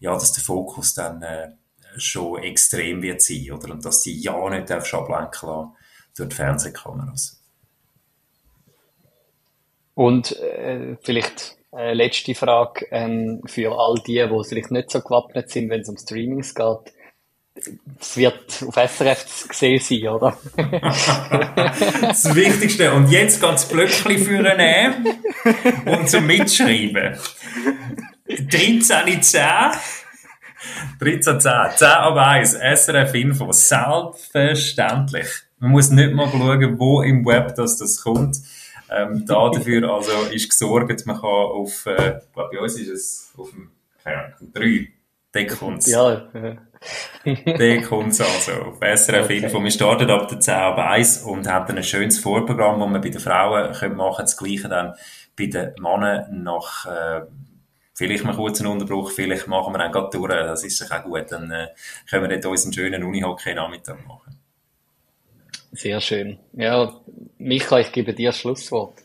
[0.00, 1.50] ja, dass der Fokus dann äh,
[1.96, 3.72] schon extrem wird sein, oder?
[3.72, 5.72] Und dass sie ja nicht auf ablenken lassen
[6.16, 7.10] durch die Fernsehkameras.
[7.10, 7.42] Also.
[9.94, 15.50] Und äh, vielleicht äh, letzte Frage ähm, für all die, die vielleicht nicht so gewappnet
[15.50, 16.92] sind, wenn es um Streamings geht.
[18.00, 20.38] Es wird auf SRF gesehen sein, oder?
[22.00, 22.92] das Wichtigste.
[22.92, 25.22] Und jetzt ganz Blöckchen für äh, nehmen
[25.84, 27.18] und zum Mitschreiben.
[28.28, 30.01] 13.10
[31.00, 31.76] 13.10.
[31.76, 32.54] 10 ab 1.
[32.54, 33.52] SRF Info.
[33.52, 35.28] Selbstverständlich.
[35.58, 38.36] Man muss nicht mal schauen, wo im Web das, das kommt.
[38.90, 43.32] Ähm, da dafür also ist gesorgt, man kann auf, äh, glaub, bei uns ist es
[43.38, 43.70] auf dem,
[44.02, 44.88] keine Ahnung, 3.
[45.34, 45.86] Deckons.
[45.86, 46.28] Ja.
[47.24, 48.52] Deckons also.
[48.52, 49.38] Auf okay.
[49.38, 49.62] Info.
[49.62, 53.08] Wir starten ab der 10 ab 1 und haben ein schönes Vorprogramm, das wir bei
[53.08, 54.26] den Frauen können machen können.
[54.26, 54.94] Das gleiche dann
[55.38, 57.22] bei den Männern nach, äh,
[57.94, 61.30] Vielleicht mal kurz einen Unterbruch, vielleicht machen wir dann gerade durch, das ist auch gut,
[61.30, 61.68] dann äh,
[62.08, 64.38] können wir dort unseren schönen Unihockey-Nachmittag machen.
[65.72, 66.38] Sehr schön.
[66.52, 66.92] Ja,
[67.38, 69.02] Micha, ich gebe dir das Schlusswort.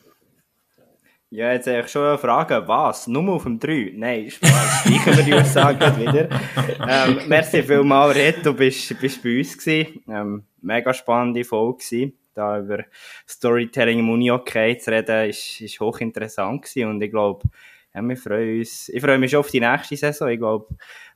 [1.30, 3.08] Ja, jetzt eigentlich schon eine Frage, was?
[3.08, 3.92] Nur auf dem 3?
[3.96, 4.80] Nein, Spaß.
[4.86, 6.30] Streichen wir die Aussage wieder.
[6.88, 10.04] Ähm, merci vielmals, Red, du bist, bist bei uns gewesen.
[10.08, 12.18] Ähm, mega spannende Folge gewesen.
[12.34, 12.86] Da über
[13.28, 16.90] Storytelling im Uni-Okay zu reden, ist, ist hochinteressant gewesen.
[16.92, 17.50] Und ich glaube,
[17.98, 20.30] ja, wir freuen uns, ich freue mich schon auf die nächste Saison.
[20.30, 20.68] Ich glaube,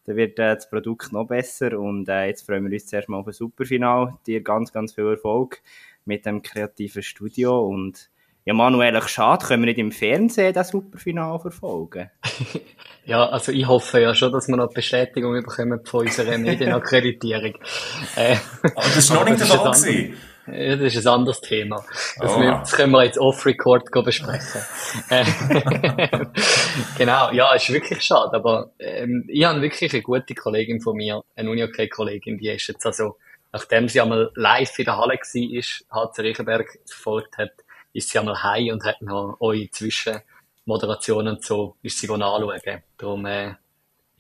[0.06, 1.80] da wird äh, das Produkt noch besser.
[1.80, 4.18] Und äh, jetzt freuen wir uns zuerst mal auf ein Superfinal.
[4.26, 5.62] Dir ganz, ganz viel Erfolg
[6.06, 8.10] mit dem kreativen Studio und
[8.44, 12.10] ja, Manuel, schade, können wir nicht im Fernsehen das Superfinale verfolgen?
[13.06, 17.54] ja, also ich hoffe ja schon, dass wir noch Bestätigung bekommen von unserer Medienakkreditierung.
[18.16, 20.14] äh, Aber das ist noch nicht der Fall.
[20.48, 21.86] Ja, das ist ein anderes Thema.
[22.18, 22.42] Das, oh.
[22.42, 24.62] das können wir jetzt off-record besprechen.
[26.98, 31.22] genau, ja, ist wirklich schade, aber ähm, ich habe wirklich eine gute Kollegin von mir,
[31.36, 33.18] eine Uni-OK-Kollegin, die ist jetzt also,
[33.52, 37.52] nachdem sie einmal live in der Halle war, HC Riechenberg verfolgt hat,
[37.94, 42.60] ist sie einmal heim und hat noch eure Zwischenmoderationen und so, ist sie anschauen.
[42.98, 43.54] Darum, äh,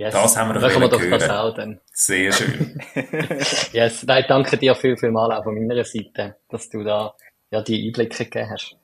[0.01, 0.13] yes.
[0.13, 1.79] Das haben wir doch wir doch das auch dann.
[1.93, 2.81] Sehr schön.
[3.73, 7.13] yes, nein, danke dir viel, viel mal auch von meiner Seite, dass du da,
[7.51, 8.75] ja, die Einblicke gegeben hast.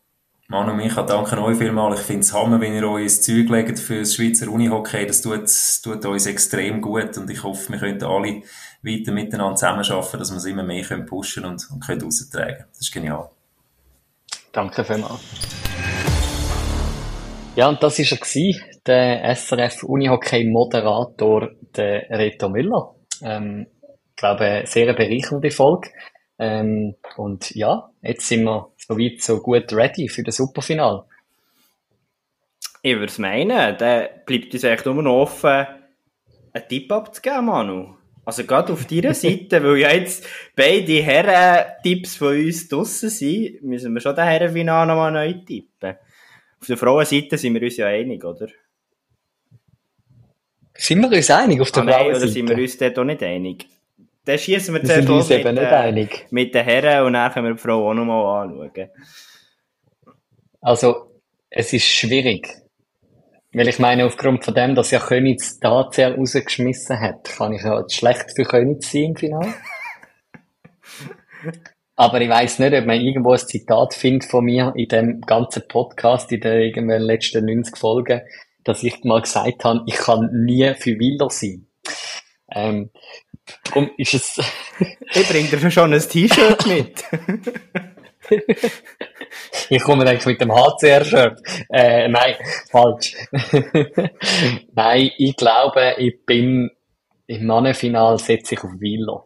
[0.49, 1.99] Manu und Micha, danke euch vielmals.
[1.99, 5.05] Ich finde es Hammer, wenn ihr euch ins Zeug legt für das Schweizer Unihockey.
[5.05, 5.49] Das tut,
[5.83, 8.43] tut uns extrem gut und ich hoffe, wir könnten alle
[8.81, 12.65] weiter miteinander zusammenarbeiten, dass wir es immer mehr pushen und, und können raustragen.
[12.69, 13.29] Das ist genial.
[14.53, 15.19] Danke vielmals.
[17.57, 18.17] Ja, und das war er
[18.87, 22.95] der SRF Unihockey Moderator, der Reto Müller.
[23.21, 25.89] Ähm, ich glaube, sehr bereichernde Folge.
[26.39, 31.03] Ähm, und ja, jetzt sind wir soweit so gut ready für das Superfinal.
[32.81, 35.67] Ich würde es meinen, da bleibt uns eigentlich nur noch offen,
[36.53, 37.95] einen Tipp abzugeben, Manu.
[38.23, 43.93] Also gerade auf deiner Seite, weil ja jetzt beide Herren-Tipps von uns draussen sind, müssen
[43.93, 45.95] wir schon den Herrenfinal nochmal neu tippen.
[46.59, 48.47] Auf der Frauenseite sind wir uns ja einig, oder?
[50.77, 52.17] Sind wir uns einig auf der ah, Frauenseite?
[52.17, 53.65] Oder sind wir uns dort auch nicht einig?
[54.25, 57.59] Dann schießen wir zuerst los mit, äh, mit den Herren und dann können wir die
[57.59, 58.89] Frau auch nochmal anschauen.
[60.61, 61.11] Also,
[61.49, 62.47] es ist schwierig.
[63.53, 67.63] Weil ich meine, aufgrund von dem, dass ja Königs die HCL rausgeschmissen hat, kann ich
[67.63, 69.53] ja schlecht für Königs sein im Finale.
[71.95, 75.63] Aber ich weiß nicht, ob man irgendwo ein Zitat findet von mir in dem ganzen
[75.67, 78.21] Podcast, in den irgendwelchen letzten 90 Folgen,
[78.67, 81.67] dass ich mal gesagt habe, ich kann nie für Wieler sein.
[82.51, 82.89] Ähm,
[83.63, 84.39] darum ist es...
[85.13, 87.03] ich bringe dir schon ein T-Shirt mit.
[89.69, 91.39] ich komme eigentlich mit dem HCR-Shirt.
[91.69, 92.35] Äh, nein,
[92.69, 93.15] falsch.
[94.73, 96.69] nein, ich glaube, ich bin
[97.27, 99.23] im Mannenfinal setze ich auf Villa.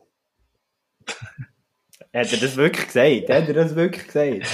[2.14, 3.30] Hat er das wirklich gesagt?
[3.30, 4.48] Hat er das wirklich gesagt?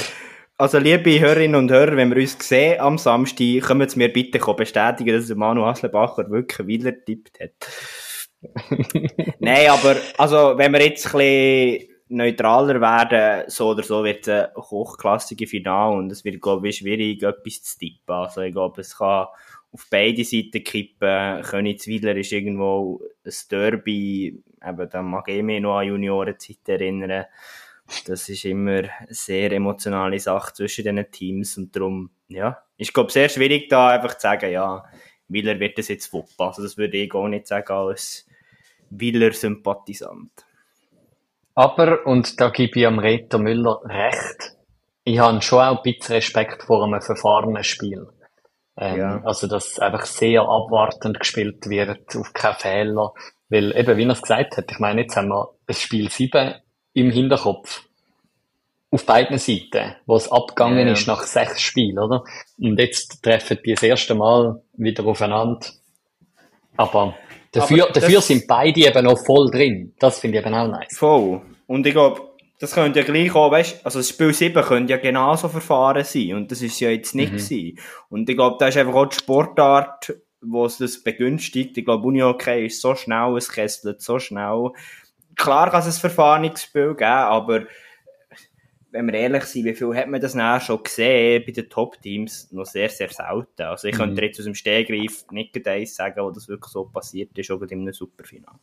[0.60, 4.39] Also, liebe Hörerinnen und Hörer, wenn wir uns sehen am Samstag, können Sie mir bitte
[4.39, 7.51] bestätigen, dass Manu Haslebacher wirklich Wieler tippt hat.
[9.39, 14.34] Nein, aber, also, wenn wir jetzt ein bisschen neutraler werden, so oder so wird es
[14.34, 18.16] ein hochklassige Final und es wird, glaube ich, schwierig, etwas zu tippen.
[18.16, 19.28] Also ich glaube, es kann
[19.72, 21.41] auf beide Seiten kippen.
[21.43, 27.26] Königsweiler ist irgendwo ein Derby, eben, da mag ich mich noch an Juniorenzeit erinnern.
[28.05, 33.11] Das ist immer eine sehr emotionale Sache zwischen diesen Teams und darum, ja, ist, glaube
[33.11, 34.83] sehr schwierig da einfach zu sagen, ja,
[35.29, 36.34] Wieler wird das jetzt wuppen.
[36.38, 38.26] Also das würde ich auch nicht sagen als
[38.89, 40.31] Wieler-Sympathisant.
[41.55, 44.53] Aber, und da gebe ich am Reto Müller recht,
[45.03, 48.07] ich habe schon auch ein bisschen Respekt vor einem verfahrenen Spiel.
[48.77, 49.22] Ähm, ja.
[49.23, 53.14] Also, dass einfach sehr abwartend gespielt wird, auf keine Fehler.
[53.49, 56.55] Weil eben, wie er es gesagt hat, ich meine, jetzt haben wir das Spiel 7
[56.98, 57.84] im Hinterkopf.
[58.90, 60.94] Auf beiden Seiten, wo es abgegangen ja.
[60.94, 62.24] ist nach sechs Spielen, oder?
[62.57, 65.68] Und jetzt treffen die das erste Mal wieder aufeinander.
[66.78, 67.15] Aber
[67.52, 69.94] Dafür, Aber dafür sind beide eben noch voll drin.
[69.99, 70.98] Das finde ich eben auch nice.
[70.98, 71.41] Voll.
[71.65, 72.22] Und ich glaube,
[72.60, 76.36] das könnte ja gleich auch, weißt, also das Spiel 7 könnte ja genauso verfahren sein.
[76.36, 77.38] Und das ist ja jetzt nicht mhm.
[77.38, 77.80] gewesen.
[78.10, 81.78] Und ich glaube, da ist einfach auch die Sportart, wo es das begünstigt.
[81.78, 84.72] Ich glaube, Uni-Hockey ist so schnell, es kesselt so schnell.
[85.38, 87.68] Klar kann es ein Verfahrungsspiel geben, aber
[88.91, 92.51] wenn wir ehrlich sind, wie viel hat man das nachher schon gesehen bei den Top-Teams?
[92.51, 93.61] Noch sehr, sehr selten.
[93.61, 93.99] Also ich mhm.
[93.99, 97.61] könnte jetzt aus dem Stehgreif nicht eins sagen, wo das wirklich so passiert ist, auch
[97.61, 98.55] in einem Superfinal.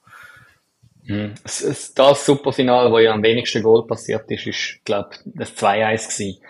[1.05, 1.35] Mhm.
[1.43, 6.09] Das, das Superfinal, wo ja am wenigsten Goal passiert ist, ist, glaube ich, das 2-1
[6.09, 6.43] gewesen.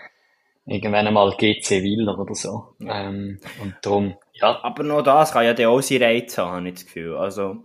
[0.67, 2.75] Irgendwann einmal GC Willer oder so.
[2.79, 4.63] Ähm, und darum, ja.
[4.63, 7.15] Aber noch das kann ja der auch seine Reiz haben, habe ich das Gefühl.
[7.17, 7.57] Also.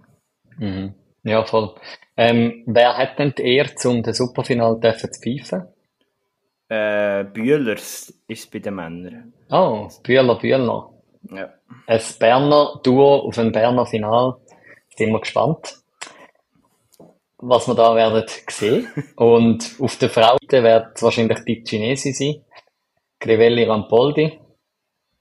[0.59, 0.95] Mhm.
[1.23, 1.74] Ja, voll.
[2.23, 5.69] Ähm, wer hat denn die Ehre, zum das Superfinal zu pfeifen?
[6.69, 9.33] Äh, Bühlers ist bei den Männern.
[9.51, 10.91] Oh, Bühler, Bühler.
[11.31, 11.55] Ja.
[11.87, 14.35] Ein Berner Duo auf ein Berner Final.
[14.95, 15.79] Sind wir gespannt,
[17.39, 18.87] was wir da werden sehen.
[19.17, 22.45] Und auf der Frauenseite wird es wahrscheinlich die Chinesi sein.
[23.19, 24.39] Crivelli Rampoldi.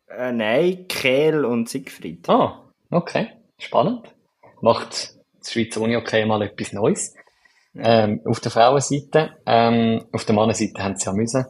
[0.09, 2.27] Äh, nein, Kehl und Siegfried.
[2.27, 2.61] Ah,
[2.91, 3.29] okay.
[3.57, 4.13] Spannend.
[4.59, 7.15] Macht das Schweizer Uni-Okay mal etwas Neues.
[7.75, 9.37] Ähm, auf der Frauenseite.
[9.45, 11.45] Ähm, auf der Mannenseite haben sie ja müssen.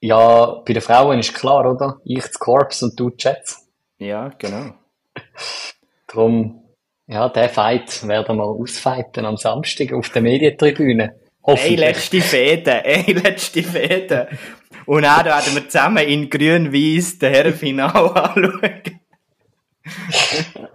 [0.00, 2.00] Ja, bei den Frauen ist klar, oder?
[2.04, 3.66] Ich das Corps und du Jets.
[3.98, 4.74] Ja, genau.
[6.06, 6.62] Drum,
[7.06, 11.04] ja, den Fight werden wir ausfighten am Samstag auf der Medientribüne.
[11.04, 11.80] Ey, Hoffentlich.
[11.80, 14.26] letzte Fäden, ey, letzte Fäden.
[14.86, 19.00] Und dann werden wir zusammen in grün-weiß den Herrenfinal anschauen.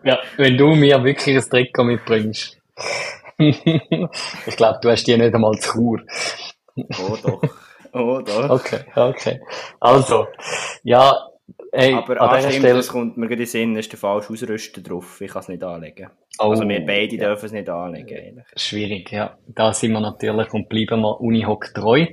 [0.03, 2.57] Ja, wenn du mir wirklich ein Trikot mitbringst.
[3.37, 6.01] ich glaube, du hast die nicht einmal zu Chur.
[6.75, 7.41] Oh doch,
[7.93, 8.49] oh doch.
[8.49, 9.41] Okay, okay.
[9.79, 10.27] Also,
[10.83, 11.29] ja,
[11.71, 13.91] ey, Aber an ah, dieser stimmt, Stelle, das kommt mir gerade in den Sinn, ist
[13.91, 15.21] der falsche Ausrüster drauf.
[15.21, 16.09] Ich kann es nicht anlegen.
[16.37, 17.27] Oh, also wir beide ja.
[17.27, 18.17] dürfen es nicht anlegen.
[18.17, 18.45] Eigentlich.
[18.55, 19.37] schwierig, ja.
[19.47, 22.07] Da sind wir natürlich und bleiben wir Unihock treu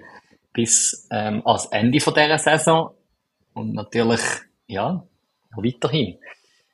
[0.53, 2.95] bis ähm, ans Ende von dieser Saison
[3.53, 4.21] und natürlich,
[4.67, 5.05] ja,
[5.55, 6.19] weiterhin.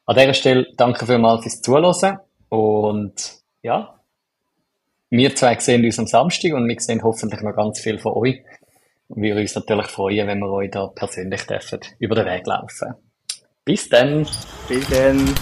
[0.06, 2.18] An dieser Stelle danke vielmals fürs Zuhören
[2.48, 4.00] und ja,
[5.10, 8.42] wir zwei sehen uns am Samstag und wir sehen hoffentlich noch ganz viel von euch.
[9.08, 12.94] Und wir uns natürlich freuen, wenn wir euch da persönlich dürfen über den Weg laufen.
[13.62, 14.26] Bis dann!
[14.68, 15.34] Bis dann.